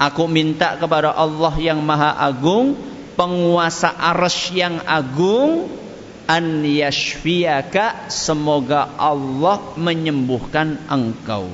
Aku 0.00 0.24
minta 0.24 0.80
kepada 0.80 1.12
Allah 1.12 1.52
yang 1.60 1.84
maha 1.84 2.16
agung, 2.16 2.72
penguasa 3.20 3.92
arsh 3.92 4.56
yang 4.56 4.80
agung, 4.88 5.68
an 6.24 6.64
yashfiyaka, 6.64 8.08
semoga 8.08 8.96
Allah 8.96 9.76
menyembuhkan 9.76 10.88
engkau. 10.88 11.52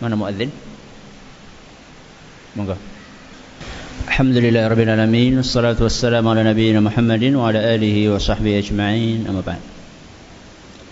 Mana 0.00 0.16
muadzin? 0.16 0.48
Monggo. 2.56 2.89
الحمد 4.07 4.37
لله 4.37 4.63
رب 4.67 4.79
العالمين 4.79 5.37
والصلاة 5.37 5.75
والسلام 5.75 6.23
على 6.27 6.41
نبينا 6.43 6.79
محمد 6.79 7.23
وعلى 7.35 7.59
آله 7.75 8.15
وصحبه 8.15 8.59
أجمعين 8.63 9.27
أما 9.27 9.43
بعد 9.43 9.61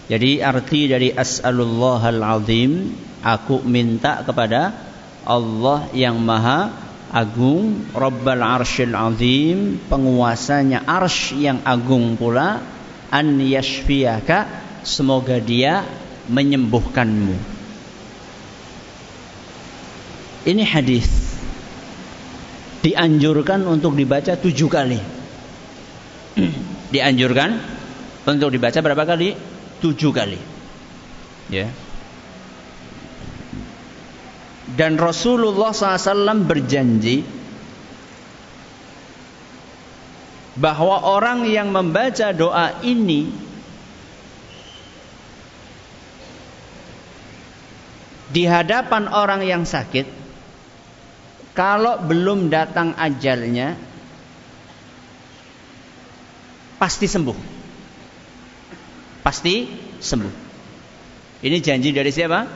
Jadi 0.04 0.44
arti 0.44 0.92
dari 0.92 1.16
as'alullahal 1.16 2.20
azim 2.20 2.92
Aku 3.24 3.64
minta 3.64 4.20
kepada 4.28 4.76
Allah 5.24 5.88
yang 5.96 6.20
maha 6.20 6.68
agung 7.08 7.88
Rabbal 7.96 8.44
arshil 8.44 8.92
azim 8.92 9.80
Penguasanya 9.88 10.84
arsh 10.84 11.40
yang 11.40 11.64
agung 11.64 12.20
pula 12.20 12.60
An 13.08 13.40
yashfiyaka 13.40 14.44
Semoga 14.84 15.40
dia 15.40 15.88
menyembuhkanmu 16.28 17.36
Ini 20.44 20.64
hadis 20.68 21.27
dianjurkan 22.83 23.67
untuk 23.67 23.95
dibaca 23.99 24.39
tujuh 24.39 24.69
kali. 24.71 25.01
dianjurkan 26.95 27.59
untuk 28.29 28.49
dibaca 28.55 28.79
berapa 28.79 29.05
kali? 29.05 29.35
Tujuh 29.83 30.11
kali. 30.15 30.41
Ya. 31.49 31.71
Dan 34.69 35.01
Rasulullah 35.01 35.73
SAW 35.73 36.45
berjanji 36.45 37.25
bahwa 40.59 41.07
orang 41.07 41.47
yang 41.47 41.71
membaca 41.71 42.35
doa 42.35 42.83
ini 42.83 43.31
di 48.29 48.45
hadapan 48.45 49.09
orang 49.09 49.47
yang 49.47 49.63
sakit 49.65 50.18
kalau 51.59 51.99
belum 52.07 52.55
datang 52.55 52.95
ajalnya 52.95 53.75
pasti 56.79 57.11
sembuh. 57.11 57.39
Pasti 59.27 59.67
sembuh. 59.99 60.35
Ini 61.43 61.59
janji 61.59 61.91
dari 61.91 62.15
siapa? 62.15 62.47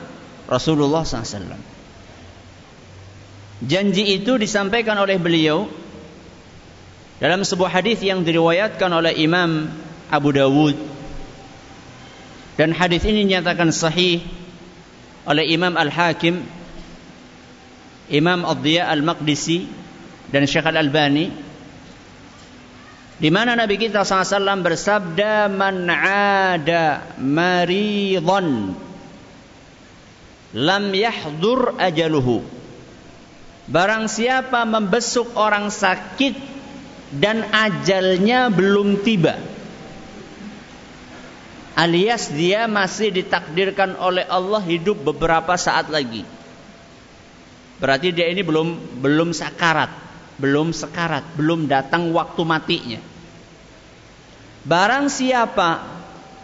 Rasulullah 0.47 1.03
SAW. 1.03 1.59
Janji 3.63 4.03
itu 4.15 4.39
disampaikan 4.39 4.95
oleh 4.95 5.19
beliau 5.19 5.67
dalam 7.19 7.43
sebuah 7.43 7.83
hadis 7.83 7.99
yang 7.99 8.23
diriwayatkan 8.23 8.87
oleh 8.87 9.19
Imam 9.19 9.67
Abu 10.07 10.31
Dawud 10.31 10.75
dan 12.59 12.75
hadis 12.75 13.03
ini 13.07 13.23
dinyatakan 13.27 13.71
sahih 13.71 14.19
oleh 15.23 15.47
Imam 15.47 15.73
Al-Hakim 15.73 16.62
Imam 18.11 18.43
Ad-Diya 18.43 18.91
Al-Maqdisi 18.91 19.69
dan 20.31 20.43
Syekh 20.43 20.67
Al-Albani 20.67 21.31
Di 23.13 23.29
mana 23.31 23.55
Nabi 23.55 23.79
kita 23.79 24.03
SAW 24.03 24.59
bersabda 24.65 25.47
man 25.47 25.87
ada 25.87 27.15
maridhan 27.21 28.75
lam 30.53 30.93
yahdur 30.93 31.75
ajaluhu. 31.81 32.45
Barang 33.67 34.05
siapa 34.05 34.63
membesuk 34.69 35.33
orang 35.33 35.73
sakit 35.73 36.37
dan 37.17 37.47
ajalnya 37.49 38.53
belum 38.53 39.01
tiba. 39.01 39.39
Alias 41.73 42.29
dia 42.29 42.69
masih 42.69 43.09
ditakdirkan 43.09 43.97
oleh 43.97 44.29
Allah 44.29 44.61
hidup 44.61 45.01
beberapa 45.01 45.57
saat 45.57 45.89
lagi. 45.89 46.21
Berarti 47.81 48.13
dia 48.13 48.29
ini 48.29 48.45
belum 48.45 49.01
belum 49.01 49.33
sakarat, 49.33 49.89
belum 50.37 50.73
sekarat, 50.73 51.37
belum 51.37 51.65
datang 51.65 52.13
waktu 52.13 52.41
matinya. 52.45 53.01
Barang 54.63 55.11
siapa 55.11 55.83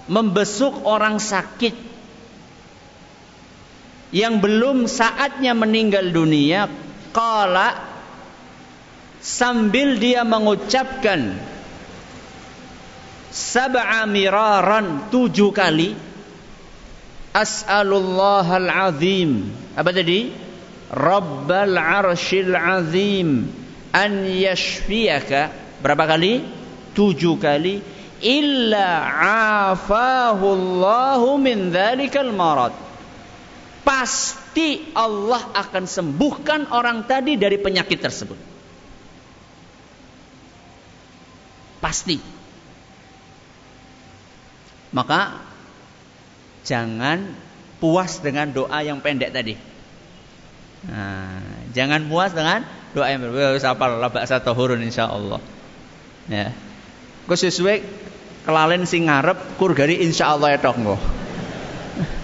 membesuk 0.09 0.83
orang 0.83 1.21
sakit 1.21 1.75
yang 4.09 4.41
belum 4.41 4.89
saatnya 4.89 5.53
meninggal 5.53 6.09
dunia, 6.09 6.65
kala 7.13 7.77
sambil 9.21 9.99
dia 10.01 10.25
mengucapkan 10.25 11.37
sab'a 13.29 14.07
miraran 14.09 15.11
tujuh 15.13 15.53
kali 15.53 15.93
as'alullahal 17.35 18.69
azim 18.89 19.53
apa 19.77 19.93
tadi 19.93 20.48
rabbal 20.89 21.77
arshil 21.77 22.53
azim 22.57 23.49
an 23.93 24.25
yashfiyaka 24.25 25.53
berapa 25.81 26.05
kali 26.05 26.45
tujuh 26.97 27.37
kali 27.37 27.81
illa 28.19 28.87
afahu 29.71 30.45
Allahu 30.53 31.39
min 31.39 31.71
dzalikal 31.71 32.31
marad. 32.35 32.75
Pasti 33.85 34.91
Allah 34.93 35.49
akan 35.55 35.83
sembuhkan 35.87 36.69
orang 36.69 37.07
tadi 37.09 37.39
dari 37.39 37.57
penyakit 37.57 37.97
tersebut. 37.97 38.37
Pasti. 41.79 42.19
Maka 44.93 45.41
jangan 46.67 47.33
puas 47.79 48.19
dengan 48.19 48.51
doa 48.51 48.83
yang 48.83 48.99
pendek 48.99 49.31
tadi. 49.31 49.68
Nah, 50.87 51.43
jangan 51.75 52.07
puas 52.07 52.31
dengan 52.31 52.63
doa 52.95 53.11
yang 53.11 53.19
berbeda. 53.19 53.59
Sapal 53.59 53.99
labak 53.99 54.23
satu 54.23 54.55
hurun 54.55 54.79
insya 54.79 55.11
Allah. 55.11 55.43
Ya. 56.31 56.55
Kau 57.27 57.35
sesuai 57.35 57.83
kelalen 58.47 58.87
sing 58.87 59.11
ngarep 59.11 59.59
kur 59.59 59.75
gari 59.75 59.99
insyaallah 59.99 60.55
etok 60.55 60.75
engko. 60.79 60.97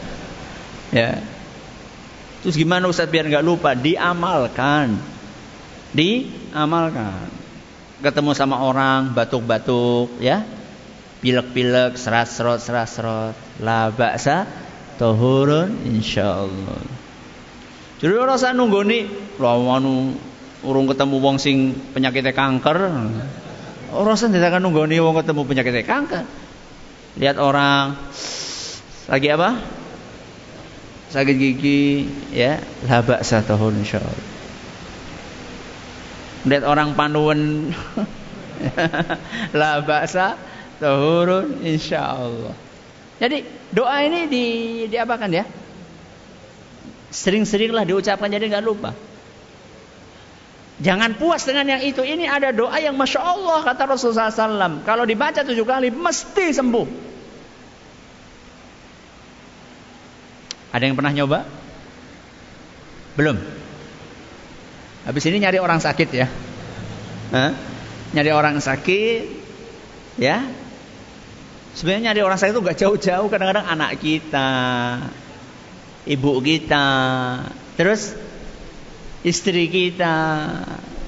ya. 1.00 1.20
Terus 2.46 2.56
gimana 2.56 2.88
Ustaz 2.88 3.10
biar 3.12 3.28
nggak 3.28 3.44
lupa? 3.44 3.76
Diamalkan. 3.76 4.96
Diamalkan. 5.92 7.28
Ketemu 8.06 8.32
sama 8.38 8.62
orang, 8.62 9.18
batuk-batuk, 9.18 10.22
ya. 10.22 10.46
Pilek-pilek, 11.26 11.98
serat-serot, 11.98 12.62
serat-serot. 12.62 13.34
La 13.66 13.90
baksa 13.90 14.46
tohurun 15.02 15.74
insyaallah. 15.90 16.95
Jadi 18.00 18.14
orang 18.16 18.36
saya 18.36 18.52
nunggu 18.52 18.84
nih, 18.84 19.04
lawan 19.40 20.16
urung 20.66 20.88
ketemu 20.90 21.16
wong 21.22 21.38
sing 21.40 21.72
penyakitnya 21.96 22.36
kanker. 22.36 22.78
Orang 23.96 24.18
akan 24.20 24.60
nunggu 24.60 24.84
nih 24.90 25.00
wong 25.00 25.16
ketemu 25.24 25.42
penyakit 25.48 25.86
kanker. 25.88 26.24
Lihat 27.16 27.40
orang 27.40 27.96
lagi 29.08 29.28
apa? 29.32 29.50
Sakit 31.16 31.36
gigi, 31.40 32.12
ya, 32.36 32.60
labak 32.92 33.24
satu 33.24 33.56
tahun 33.56 33.80
insyaallah. 33.80 34.28
Lihat 36.46 36.64
orang 36.68 36.92
panuan 36.94 37.72
la 39.56 39.80
baksa 39.88 40.36
tahurun 40.84 41.64
insyaallah. 41.64 42.56
Jadi 43.16 43.48
doa 43.72 43.96
ini 44.04 44.28
di 44.28 44.46
diapakan 44.92 45.32
ya? 45.32 45.46
Sering-seringlah 47.16 47.88
diucapkan 47.88 48.28
jadi 48.28 48.52
nggak 48.52 48.66
lupa. 48.68 48.92
Jangan 50.84 51.16
puas 51.16 51.48
dengan 51.48 51.72
yang 51.72 51.82
itu. 51.88 52.04
Ini 52.04 52.28
ada 52.28 52.52
doa 52.52 52.76
yang 52.76 53.00
masya 53.00 53.24
Allah 53.24 53.64
kata 53.64 53.88
Rasulullah 53.88 54.28
SAW. 54.28 54.84
Kalau 54.84 55.08
dibaca 55.08 55.40
tujuh 55.40 55.64
kali 55.64 55.88
mesti 55.96 56.52
sembuh. 56.52 56.88
Ada 60.76 60.84
yang 60.84 61.00
pernah 61.00 61.16
nyoba? 61.16 61.40
Belum. 63.16 63.40
Habis 65.08 65.24
ini 65.32 65.40
nyari 65.40 65.64
orang 65.64 65.80
sakit 65.80 66.10
ya. 66.12 66.28
Hah? 67.32 67.52
Nyari 68.12 68.32
orang 68.36 68.60
sakit, 68.60 69.24
ya. 70.20 70.44
Sebenarnya 71.80 72.12
nyari 72.12 72.22
orang 72.28 72.36
sakit 72.36 72.52
itu 72.52 72.64
gak 72.64 72.80
jauh-jauh. 72.80 73.28
Kadang-kadang 73.32 73.64
anak 73.64 74.04
kita, 74.04 74.52
ibu 76.06 76.38
kita, 76.42 76.88
terus 77.78 78.14
istri 79.26 79.70
kita, 79.70 80.16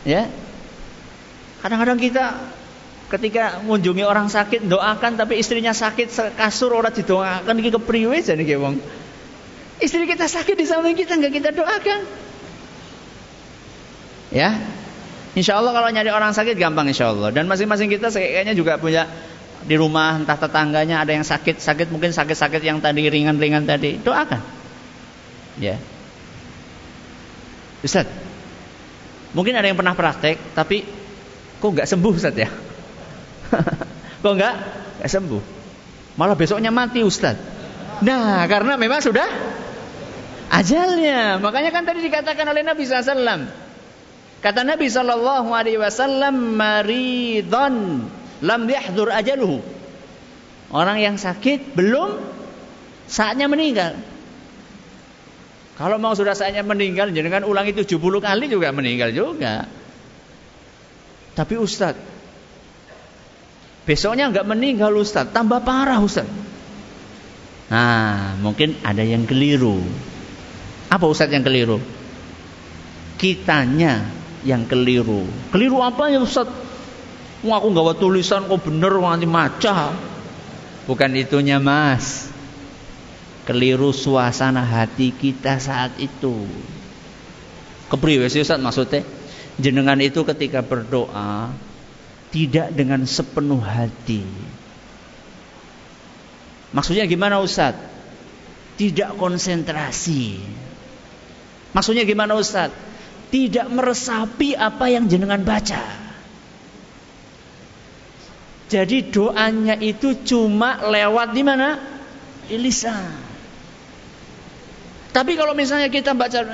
ya. 0.03 0.29
Kadang-kadang 1.61 1.97
kita 1.97 2.37
ketika 3.07 3.63
mengunjungi 3.63 4.03
orang 4.03 4.27
sakit 4.27 4.67
doakan 4.67 5.15
tapi 5.15 5.39
istrinya 5.39 5.71
sakit 5.71 6.35
kasur 6.35 6.75
orang 6.75 6.91
didoakan 6.91 7.55
iki 7.63 7.71
kepriwe 7.71 8.19
jane 8.19 8.43
ki 8.43 8.59
wong. 8.59 8.75
Istri 9.77 10.09
kita 10.09 10.25
sakit 10.25 10.57
di 10.57 10.65
samping 10.65 10.97
kita 10.97 11.15
nggak 11.15 11.33
kita 11.33 11.49
doakan. 11.53 12.01
Ya. 14.33 14.59
Insya 15.37 15.61
Allah 15.61 15.69
kalau 15.69 15.87
nyari 15.93 16.09
orang 16.09 16.33
sakit 16.33 16.57
gampang 16.57 16.89
insya 16.89 17.13
Allah. 17.13 17.29
Dan 17.29 17.45
masing-masing 17.45 17.93
kita 17.93 18.09
kayaknya 18.09 18.57
juga 18.57 18.81
punya 18.81 19.05
di 19.63 19.75
rumah 19.77 20.17
entah 20.17 20.35
tetangganya 20.35 21.05
ada 21.05 21.13
yang 21.13 21.23
sakit 21.23 21.61
sakit 21.61 21.87
mungkin 21.93 22.09
sakit-sakit 22.09 22.61
yang 22.63 22.81
tadi 22.81 23.05
ringan-ringan 23.05 23.69
tadi 23.69 24.01
doakan. 24.01 24.56
Ya. 25.57 25.81
Ustaz, 27.81 28.09
mungkin 29.33 29.53
ada 29.57 29.69
yang 29.69 29.77
pernah 29.77 29.93
praktek, 29.93 30.57
tapi 30.57 30.85
kok 31.57 31.69
nggak 31.73 31.89
sembuh 31.89 32.13
Ustaz 32.13 32.33
ya? 32.33 32.49
kok 34.23 34.33
nggak? 34.33 34.55
Nggak 35.01 35.11
sembuh. 35.11 35.43
Malah 36.17 36.37
besoknya 36.37 36.73
mati 36.73 37.05
Ustaz. 37.05 37.37
Nah, 38.01 38.45
karena 38.45 38.77
memang 38.77 39.01
sudah 39.01 39.25
ajalnya. 40.53 41.41
Makanya 41.41 41.69
kan 41.73 41.85
tadi 41.85 42.05
dikatakan 42.05 42.45
oleh 42.49 42.61
Nabi 42.65 42.81
SAW. 42.85 43.67
Kata 44.37 44.61
Nabi 44.61 44.85
Shallallahu 44.85 45.49
Alaihi 45.49 45.81
Wasallam, 45.81 46.53
maridon 46.53 48.05
lam 48.45 48.61
yahdur 48.69 49.09
ajaluhu. 49.09 49.65
Orang 50.69 51.01
yang 51.01 51.17
sakit 51.17 51.73
belum 51.73 52.21
saatnya 53.09 53.49
meninggal. 53.49 53.97
Kalau 55.77 56.01
mau 56.01 56.17
sudah 56.17 56.33
saatnya 56.33 56.65
meninggal, 56.65 57.13
jangan 57.13 57.45
ulangi 57.45 57.77
70 57.77 58.01
kali 58.17 58.49
juga 58.49 58.73
meninggal 58.73 59.13
juga. 59.13 59.69
Tapi 61.37 61.53
Ustadz, 61.53 62.01
besoknya 63.85 64.33
nggak 64.33 64.49
meninggal 64.49 64.89
Ustadz, 64.97 65.29
tambah 65.29 65.61
parah 65.61 66.01
Ustadz. 66.01 66.33
Nah, 67.69 68.33
mungkin 68.41 68.73
ada 68.81 69.05
yang 69.05 69.29
keliru. 69.29 69.77
Apa 70.89 71.05
Ustadz 71.05 71.37
yang 71.37 71.45
keliru? 71.45 71.77
Kitanya 73.21 74.09
yang 74.41 74.65
keliru. 74.65 75.29
Keliru 75.53 75.85
apa 75.85 76.09
ya 76.09 76.25
Ustadz? 76.25 76.65
Wah, 77.45 77.61
aku 77.61 77.69
nggak 77.69 78.01
tulisan 78.01 78.49
kok 78.49 78.65
bener 78.65 78.97
nanti 78.97 79.29
maca. 79.29 79.93
Bukan 80.89 81.11
itunya 81.13 81.61
mas 81.61 82.33
keliru 83.47 83.95
suasana 83.95 84.59
hati 84.59 85.15
kita 85.15 85.55
saat 85.55 85.95
itu. 86.03 86.43
Kepriwe 87.87 88.27
sih 88.27 88.43
Ustaz 88.43 88.59
maksudnya? 88.59 89.07
Jenengan 89.55 89.95
itu 90.03 90.27
ketika 90.27 90.59
berdoa 90.59 91.55
tidak 92.35 92.75
dengan 92.75 93.07
sepenuh 93.07 93.63
hati. 93.63 94.27
Maksudnya 96.75 97.07
gimana 97.07 97.39
Ustaz? 97.39 97.79
Tidak 98.75 99.15
konsentrasi. 99.15 100.43
Maksudnya 101.71 102.03
gimana 102.03 102.35
Ustaz? 102.35 102.75
Tidak 103.31 103.71
meresapi 103.71 104.59
apa 104.59 104.91
yang 104.91 105.07
jenengan 105.07 105.41
baca. 105.47 105.81
Jadi 108.67 109.07
doanya 109.07 109.79
itu 109.79 110.11
cuma 110.27 110.83
lewat 110.91 111.31
di 111.31 111.43
mana? 111.47 111.79
Lisan. 112.51 113.26
Tapi 115.17 115.33
kalau 115.33 115.57
misalnya 115.57 115.89
kita 115.89 116.13
baca 116.13 116.45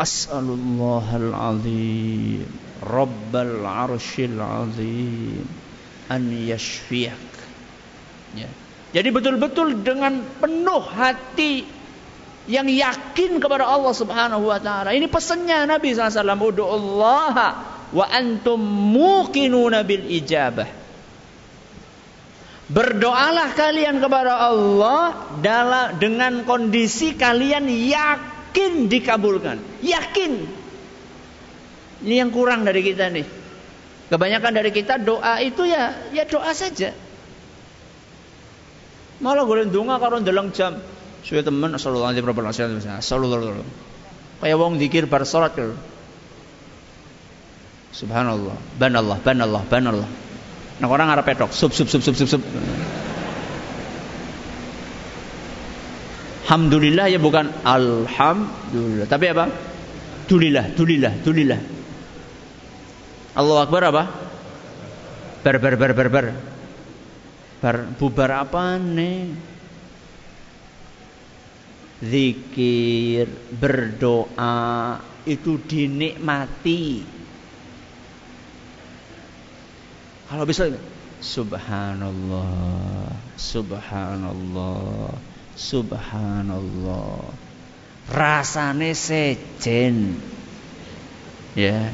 As'alullahal 0.00 1.36
azim 1.36 2.48
Rabbal 2.80 3.60
arshil 3.60 4.40
azim 4.40 5.44
an 6.08 6.22
yashfiyak. 6.32 7.28
Ya. 8.32 8.48
Jadi 8.96 9.08
betul-betul 9.12 9.84
dengan 9.84 10.24
penuh 10.40 10.80
hati 10.80 11.68
yang 12.48 12.64
yakin 12.64 13.36
kepada 13.36 13.68
Allah 13.68 13.92
Subhanahu 13.92 14.48
wa 14.48 14.56
taala. 14.64 14.96
Ini 14.96 15.12
pesannya 15.12 15.68
Nabi 15.68 15.92
SAW, 15.92 16.40
"Ud'ullaha 16.40 17.48
wa 17.92 18.04
antum 18.08 18.60
muqinuna 18.96 19.84
bil 19.84 20.08
ijabah." 20.08 20.85
Berdoalah 22.66 23.54
kalian 23.54 24.02
kepada 24.02 24.50
Allah 24.50 25.14
dalam 25.38 26.02
dengan 26.02 26.42
kondisi 26.42 27.14
kalian 27.14 27.70
yakin 27.70 28.90
dikabulkan. 28.90 29.62
Yakin. 29.86 30.32
Ini 32.02 32.14
yang 32.26 32.34
kurang 32.34 32.66
dari 32.66 32.82
kita 32.82 33.06
nih. 33.06 33.22
Kebanyakan 34.10 34.52
dari 34.54 34.70
kita 34.74 34.98
doa 34.98 35.38
itu 35.38 35.62
ya 35.62 36.10
ya 36.10 36.26
doa 36.26 36.50
saja. 36.50 36.90
Malah 39.22 39.46
golek 39.46 39.70
donga 39.70 40.02
karo 40.02 40.18
ndeleng 40.18 40.50
jam. 40.50 40.82
Suwe 41.22 41.46
temen 41.46 41.70
sallallahu 41.78 42.18
alaihi 42.18 42.26
wasallam. 42.26 43.02
Sallallahu 43.02 43.62
Kayak 44.42 44.56
wong 44.58 44.76
dikir 44.82 45.06
bar 45.06 45.22
salat. 45.22 45.54
Subhanallah, 47.94 48.58
banallah, 48.76 49.16
banallah, 49.24 49.62
banallah. 49.64 50.25
Nah 50.76 50.88
orang 50.92 51.08
arah 51.08 51.24
pedok, 51.24 51.56
sub 51.56 51.72
sub 51.72 51.88
sub 51.88 52.04
sub 52.04 52.12
sub 52.12 52.28
sub. 52.28 52.42
Alhamdulillah 56.46 57.10
ya 57.10 57.18
bukan 57.18 57.50
alhamdulillah, 57.64 59.08
tapi 59.08 59.26
apa? 59.32 59.50
Dulilah, 60.30 60.70
dulilah, 60.78 61.12
dulilah. 61.24 61.60
Allah 63.34 63.56
Akbar 63.66 63.82
apa? 63.88 64.04
Bar 65.42 65.56
bar 65.58 65.74
bar 65.74 65.92
bar 65.96 66.08
bar. 66.12 66.26
Bar 67.58 67.76
bubar 67.98 68.30
apa 68.46 68.76
nih? 68.78 69.32
Zikir, 72.04 73.26
berdoa 73.56 75.00
itu 75.24 75.56
dinikmati 75.64 77.15
Kalau 80.26 80.42
bisa 80.42 80.66
Subhanallah, 81.22 83.08
Subhanallah, 83.40 85.14
Subhanallah. 85.56 87.32
Rasane 88.06 88.92
sejen. 88.94 90.20
Ya. 91.56 91.90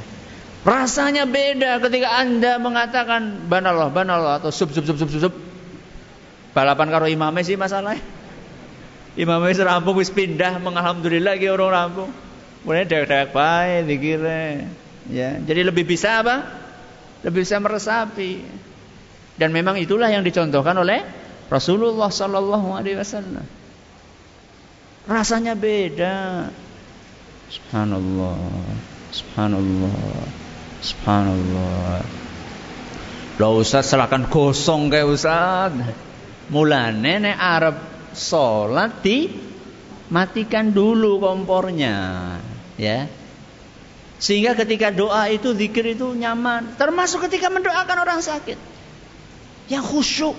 Rasanya 0.62 1.26
beda 1.26 1.82
ketika 1.82 2.08
Anda 2.22 2.58
mengatakan 2.58 3.46
banallah, 3.50 3.90
banallah 3.90 4.38
atau 4.42 4.50
sub 4.54 4.70
sub 4.74 4.84
sub 4.86 4.98
sub 4.98 5.10
sub. 5.10 5.34
Balapan 6.52 6.88
karo 6.92 7.06
imamnya 7.08 7.42
sih 7.46 7.56
masalahnya. 7.56 8.02
Imamnya 9.16 9.52
serampung 9.56 9.96
wis 10.00 10.12
pindah 10.12 10.56
mengalhamdulillah 10.60 11.36
ki 11.36 11.48
orang 11.52 11.70
rampung. 11.72 12.10
Mulai 12.64 12.86
dek-dek 12.86 13.34
bae 13.34 13.82
dikira. 13.84 14.68
Ya, 15.10 15.40
jadi 15.42 15.66
lebih 15.66 15.82
bisa 15.82 16.22
apa? 16.22 16.61
Lebih 17.22 17.42
bisa 17.42 17.58
meresapi. 17.58 18.42
Dan 19.38 19.50
memang 19.50 19.80
itulah 19.80 20.12
yang 20.12 20.22
dicontohkan 20.22 20.76
oleh 20.76 21.02
Rasulullah 21.48 22.12
sallallahu 22.12 22.76
alaihi 22.76 22.98
wasallam. 23.00 23.46
Rasanya 25.08 25.58
beda. 25.58 26.50
Subhanallah. 27.50 28.38
Subhanallah. 29.10 29.96
Subhanallah. 30.82 32.00
Lah 33.40 33.50
Ustaz 33.56 33.90
silakan 33.90 34.28
gosong 34.28 34.92
kayak 34.92 35.08
Ustaz. 35.08 35.72
Mulane 36.52 37.14
nek 37.18 37.38
arep 37.38 37.76
salat 38.12 39.00
di 39.00 39.30
matikan 40.12 40.68
dulu 40.68 41.16
kompornya, 41.16 42.36
ya. 42.76 43.08
Sehingga 44.22 44.54
ketika 44.54 44.94
doa 44.94 45.26
itu 45.34 45.50
zikir 45.50 45.98
itu 45.98 46.14
nyaman, 46.14 46.78
termasuk 46.78 47.26
ketika 47.26 47.50
mendoakan 47.50 48.06
orang 48.06 48.22
sakit. 48.22 48.54
Yang 49.66 49.84
khusyuk. 49.90 50.38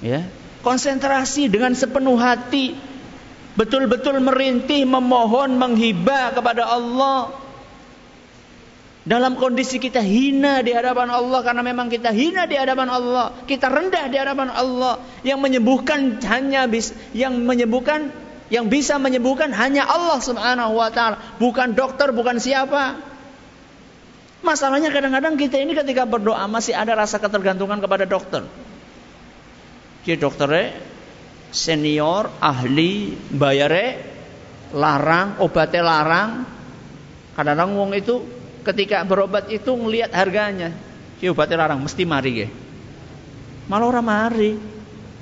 Ya, 0.00 0.24
konsentrasi 0.64 1.52
dengan 1.52 1.76
sepenuh 1.76 2.16
hati, 2.16 2.72
betul-betul 3.60 4.16
merintih, 4.24 4.88
memohon, 4.88 5.60
menghibah 5.60 6.32
kepada 6.32 6.64
Allah. 6.64 7.34
Dalam 9.04 9.36
kondisi 9.36 9.76
kita 9.80 10.00
hina 10.00 10.64
di 10.64 10.72
hadapan 10.72 11.12
Allah 11.12 11.40
karena 11.40 11.64
memang 11.64 11.92
kita 11.92 12.08
hina 12.08 12.48
di 12.48 12.56
hadapan 12.56 12.88
Allah, 12.88 13.36
kita 13.44 13.68
rendah 13.68 14.08
di 14.08 14.16
hadapan 14.16 14.48
Allah. 14.48 15.00
Yang 15.24 15.38
menyembuhkan 15.44 16.24
hanya 16.24 16.64
bis, 16.64 16.96
yang 17.12 17.36
menyembuhkan 17.44 18.12
yang 18.48 18.72
bisa 18.72 18.96
menyembuhkan 18.96 19.52
hanya 19.52 19.84
Allah 19.84 20.20
Subhanahu 20.20 20.76
wa 20.76 20.88
taala, 20.88 21.20
bukan 21.36 21.76
dokter, 21.76 22.12
bukan 22.12 22.40
siapa. 22.40 23.00
Masalahnya 24.40 24.88
kadang-kadang 24.88 25.36
kita 25.36 25.60
ini 25.60 25.76
ketika 25.76 26.08
berdoa 26.08 26.48
masih 26.48 26.72
ada 26.72 26.96
rasa 26.96 27.20
ketergantungan 27.20 27.76
kepada 27.82 28.08
dokter. 28.08 28.46
Ki 30.06 30.16
dokternya 30.16 30.78
senior, 31.52 32.32
ahli, 32.40 33.12
bayare 33.34 34.00
larang, 34.72 35.40
obatnya 35.44 35.82
larang. 35.84 36.30
Kadang-kadang 37.36 37.70
wong 37.76 37.90
itu 37.98 38.24
ketika 38.64 39.04
berobat 39.04 39.52
itu 39.52 39.68
ngelihat 39.68 40.14
harganya. 40.16 40.72
Ki 41.20 41.28
obatnya 41.28 41.66
larang, 41.66 41.84
mesti 41.84 42.02
mari 42.08 42.30
ke. 42.44 42.48
Malah 43.68 43.86
orang 43.90 44.06
mari. 44.06 44.52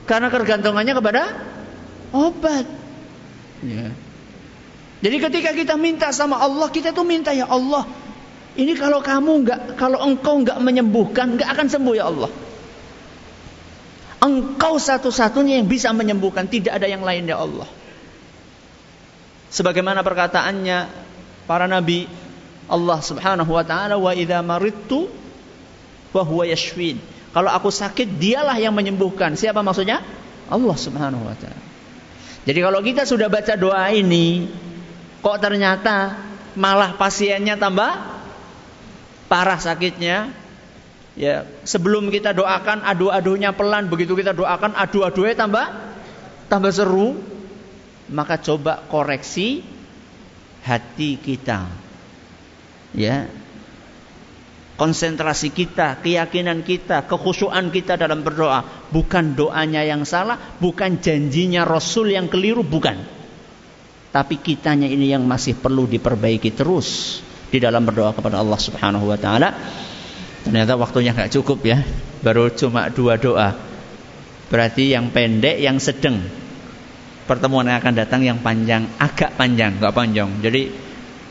Karena 0.06 0.30
ketergantungannya 0.30 0.94
kepada 0.94 1.22
obat. 2.14 2.85
Ya. 3.66 3.90
Jadi 5.02 5.16
ketika 5.20 5.50
kita 5.52 5.74
minta 5.76 6.08
sama 6.14 6.38
Allah, 6.40 6.70
kita 6.70 6.94
tuh 6.94 7.04
minta 7.04 7.34
ya 7.34 7.50
Allah. 7.50 7.84
Ini 8.56 8.72
kalau 8.78 9.04
kamu 9.04 9.44
nggak, 9.44 9.60
kalau 9.76 10.00
engkau 10.00 10.40
nggak 10.40 10.56
menyembuhkan, 10.62 11.36
nggak 11.36 11.48
akan 11.52 11.66
sembuh 11.68 11.94
ya 11.98 12.08
Allah. 12.08 12.30
Engkau 14.24 14.80
satu-satunya 14.80 15.60
yang 15.60 15.68
bisa 15.68 15.92
menyembuhkan, 15.92 16.48
tidak 16.48 16.80
ada 16.80 16.88
yang 16.88 17.04
lain 17.04 17.28
ya 17.28 17.36
Allah. 17.36 17.68
Sebagaimana 19.52 20.00
perkataannya 20.00 20.78
para 21.44 21.68
nabi 21.68 22.08
Allah 22.66 22.98
Subhanahu 22.98 23.52
wa 23.52 23.62
taala 23.62 24.00
wa 24.00 24.10
idza 24.16 24.40
maridtu 24.40 25.06
wa 26.16 26.22
huwa 26.24 26.48
yashfin. 26.48 26.96
Kalau 27.36 27.52
aku 27.52 27.68
sakit, 27.68 28.16
dialah 28.16 28.56
yang 28.56 28.72
menyembuhkan. 28.72 29.36
Siapa 29.36 29.60
maksudnya? 29.60 30.00
Allah 30.48 30.76
Subhanahu 30.80 31.28
wa 31.28 31.36
taala. 31.36 31.65
Jadi 32.46 32.58
kalau 32.62 32.78
kita 32.78 33.02
sudah 33.02 33.26
baca 33.26 33.58
doa 33.58 33.90
ini, 33.90 34.46
kok 35.18 35.42
ternyata 35.42 36.14
malah 36.54 36.94
pasiennya 36.94 37.58
tambah 37.58 37.90
parah 39.26 39.58
sakitnya, 39.58 40.30
ya 41.18 41.42
sebelum 41.66 42.06
kita 42.14 42.30
doakan 42.30 42.86
adu-adunya 42.86 43.50
pelan, 43.50 43.90
begitu 43.90 44.14
kita 44.14 44.30
doakan 44.30 44.78
adu-adunya 44.78 45.34
tambah 45.34 45.66
tambah 46.46 46.70
seru, 46.70 47.18
maka 48.14 48.38
coba 48.38 48.86
koreksi 48.86 49.66
hati 50.62 51.18
kita, 51.18 51.66
ya 52.94 53.26
konsentrasi 54.76 55.50
kita, 55.50 56.04
keyakinan 56.04 56.60
kita, 56.60 57.08
kekhusyuan 57.08 57.72
kita 57.72 57.96
dalam 57.96 58.20
berdoa. 58.20 58.88
Bukan 58.92 59.34
doanya 59.34 59.82
yang 59.82 60.04
salah, 60.04 60.56
bukan 60.60 61.00
janjinya 61.00 61.64
Rasul 61.64 62.12
yang 62.12 62.28
keliru, 62.28 62.62
bukan. 62.62 63.00
Tapi 64.12 64.40
kitanya 64.40 64.88
ini 64.88 65.12
yang 65.12 65.24
masih 65.24 65.56
perlu 65.56 65.84
diperbaiki 65.88 66.52
terus 66.52 67.20
di 67.52 67.60
dalam 67.60 67.84
berdoa 67.84 68.16
kepada 68.16 68.40
Allah 68.40 68.60
Subhanahu 68.60 69.08
wa 69.08 69.18
taala. 69.20 69.52
Ternyata 70.44 70.78
waktunya 70.78 71.10
nggak 71.12 71.32
cukup 71.36 71.58
ya, 71.66 71.82
baru 72.22 72.52
cuma 72.54 72.88
dua 72.92 73.18
doa. 73.18 73.56
Berarti 74.46 74.94
yang 74.94 75.10
pendek, 75.10 75.58
yang 75.58 75.82
sedang. 75.82 76.22
Pertemuan 77.26 77.66
yang 77.66 77.82
akan 77.82 77.94
datang 77.98 78.22
yang 78.22 78.38
panjang, 78.38 78.86
agak 79.02 79.34
panjang, 79.34 79.82
nggak 79.82 79.90
panjang. 79.90 80.30
Jadi 80.38 80.70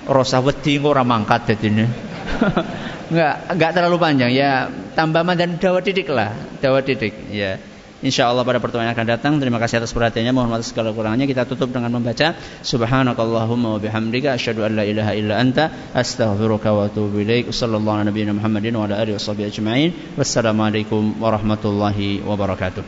rasa 0.03 0.43
wedi 0.43 0.75
ora 0.83 1.07
mangkat 1.07 1.55
ini. 1.63 1.87
Enggak, 3.12 3.36
enggak 3.53 3.72
terlalu 3.76 3.97
panjang 4.01 4.32
ya. 4.34 4.70
Tambah 4.97 5.22
dan 5.36 5.62
dawa 5.62 5.80
titik 5.84 6.10
lah, 6.10 6.34
dawa 6.62 6.82
titik 6.82 7.14
ya. 7.30 7.58
Insya 8.06 8.30
Allah 8.30 8.45
pada 8.45 8.62
pertemuan 8.62 8.86
yang 8.86 8.93
akan 8.93 9.08
datang 9.10 9.34
Terima 9.41 9.58
kasih 9.58 9.82
atas 9.82 9.89
perhatiannya 9.89 10.30
Mohon 10.30 10.49
maaf 10.53 10.70
segala 10.70 10.93
kurangannya 10.93 11.26
Kita 11.26 11.49
tutup 11.49 11.74
dengan 11.74 11.89
membaca 11.89 12.38
Subhanakallahumma 12.62 13.74
wa 13.74 13.80
bihamdika 13.82 14.38
Asyadu 14.38 14.62
an 14.62 14.78
la 14.78 14.86
ilaha 14.86 15.18
illa 15.18 15.41
anta 15.41 15.74
Astaghfiruka 15.89 16.70
wa 16.70 16.86
atubu 16.86 17.26
ilaik 17.26 17.49
Sallallahu 17.49 17.97
ala 17.97 18.06
nabiyina 18.06 18.38
Muhammadin 18.38 18.78
Wa 18.78 18.86
ala 18.86 19.01
alihi 19.01 19.18
wa 19.18 19.24
sahbihi 19.26 19.47
ajma'in 19.49 19.89
Wassalamualaikum 20.22 21.18
warahmatullahi 21.18 22.22
wabarakatuh 22.22 22.86